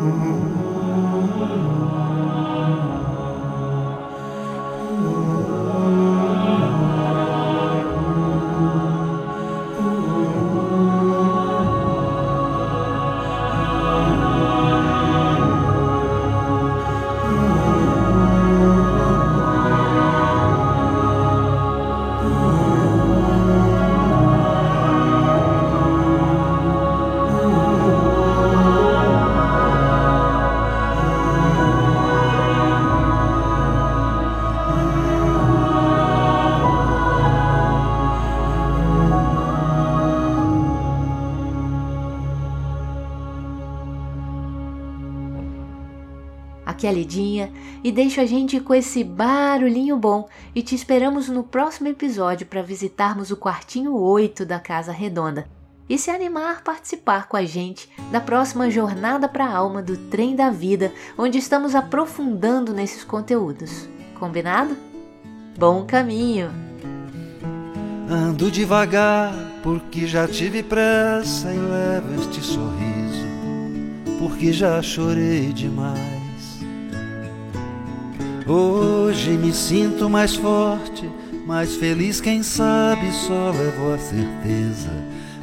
a 0.00 0.44
lidinha 46.90 47.52
e 47.82 47.92
deixo 47.92 48.20
a 48.20 48.26
gente 48.26 48.60
com 48.60 48.74
esse 48.74 49.04
barulhinho 49.04 49.96
bom 49.96 50.28
e 50.54 50.62
te 50.62 50.74
esperamos 50.74 51.28
no 51.28 51.42
próximo 51.42 51.88
episódio 51.88 52.46
para 52.46 52.62
visitarmos 52.62 53.30
o 53.30 53.36
quartinho 53.36 53.94
8 53.94 54.44
da 54.44 54.58
Casa 54.58 54.92
Redonda 54.92 55.48
e 55.88 55.98
se 55.98 56.10
animar 56.10 56.58
a 56.58 56.60
participar 56.60 57.26
com 57.26 57.36
a 57.36 57.44
gente 57.44 57.90
da 58.12 58.20
próxima 58.20 58.70
jornada 58.70 59.28
para 59.28 59.44
a 59.44 59.56
alma 59.56 59.82
do 59.82 59.96
Trem 59.96 60.36
da 60.36 60.48
Vida, 60.48 60.92
onde 61.18 61.36
estamos 61.36 61.74
aprofundando 61.74 62.72
nesses 62.72 63.02
conteúdos. 63.02 63.88
Combinado? 64.18 64.76
Bom 65.58 65.84
caminho! 65.84 66.50
Ando 68.08 68.50
devagar 68.50 69.32
porque 69.62 70.06
já 70.06 70.28
tive 70.28 70.62
pressa 70.62 71.52
e 71.52 71.58
levo 71.58 72.20
este 72.20 72.40
sorriso 72.40 73.30
porque 74.20 74.52
já 74.52 74.82
chorei 74.82 75.50
demais. 75.50 76.19
Hoje 78.52 79.30
me 79.30 79.52
sinto 79.52 80.10
mais 80.10 80.34
forte, 80.34 81.08
mais 81.46 81.76
feliz, 81.76 82.20
quem 82.20 82.42
sabe 82.42 83.12
só 83.12 83.52
levo 83.52 83.92
a 83.94 83.98
certeza 83.98 84.90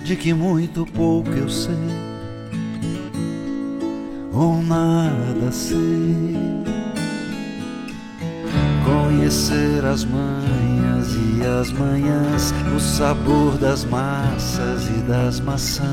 de 0.04 0.18
que 0.18 0.34
muito 0.34 0.86
pouco 0.86 1.30
eu 1.30 1.48
sei 1.48 1.74
ou 4.34 4.62
nada 4.62 5.50
sei. 5.54 6.36
Conhecer 8.84 9.86
as 9.86 10.04
manhas 10.04 11.16
e 11.16 11.46
as 11.46 11.72
manhãs, 11.72 12.54
o 12.76 12.80
sabor 12.80 13.58
das 13.58 13.86
massas 13.86 14.90
e 14.90 15.02
das 15.08 15.40
maçãs. 15.40 15.88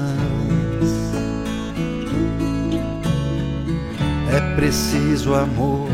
É 4.33 4.57
preciso 4.57 5.33
amor 5.33 5.93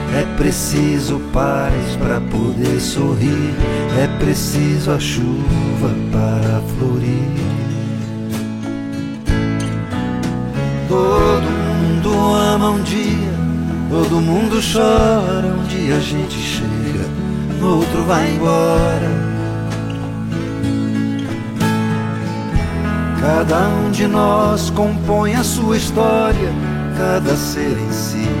é 0.13 0.25
preciso 0.35 1.19
paz 1.31 1.95
para 1.97 2.19
poder 2.19 2.79
sorrir, 2.79 3.55
é 3.97 4.07
preciso 4.19 4.91
a 4.91 4.99
chuva 4.99 5.89
para 6.11 6.61
florir. 6.75 7.31
Todo 10.87 11.49
mundo 11.49 12.35
ama 12.35 12.69
um 12.71 12.83
dia, 12.83 13.33
todo 13.89 14.21
mundo 14.21 14.59
chora, 14.61 15.47
um 15.47 15.63
dia 15.63 15.95
a 15.95 15.99
gente 15.99 16.37
chega, 16.37 17.05
outro 17.61 18.03
vai 18.03 18.29
embora. 18.31 19.31
Cada 23.21 23.69
um 23.69 23.91
de 23.91 24.07
nós 24.07 24.71
compõe 24.71 25.35
a 25.35 25.43
sua 25.43 25.77
história, 25.77 26.51
cada 26.97 27.35
ser 27.37 27.77
em 27.77 27.91
si 27.91 28.40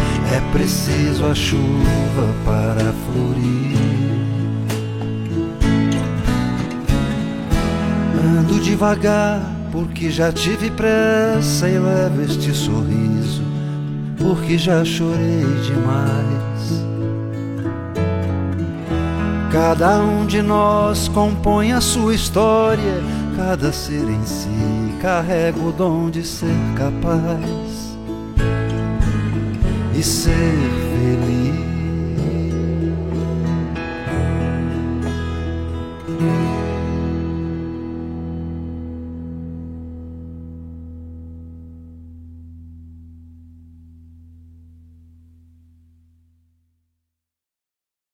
é 0.31 0.39
preciso 0.53 1.25
a 1.25 1.35
chuva 1.35 2.33
para 2.45 2.93
florir. 3.05 3.77
Ando 8.39 8.59
devagar 8.61 9.41
porque 9.71 10.09
já 10.09 10.31
tive 10.31 10.71
pressa 10.71 11.67
e 11.67 11.77
levo 11.77 12.21
este 12.21 12.53
sorriso, 12.53 13.43
porque 14.17 14.57
já 14.57 14.85
chorei 14.85 15.45
demais. 15.65 16.81
Cada 19.51 19.99
um 19.99 20.25
de 20.25 20.41
nós 20.41 21.09
compõe 21.09 21.73
a 21.73 21.81
sua 21.81 22.15
história, 22.15 23.03
cada 23.35 23.73
ser 23.73 24.09
em 24.09 24.25
si 24.25 24.47
carrega 25.01 25.59
o 25.59 25.73
dom 25.73 26.09
de 26.09 26.23
ser 26.23 26.55
capaz 26.77 27.90
ser 30.03 30.31
feliz. 30.91 31.70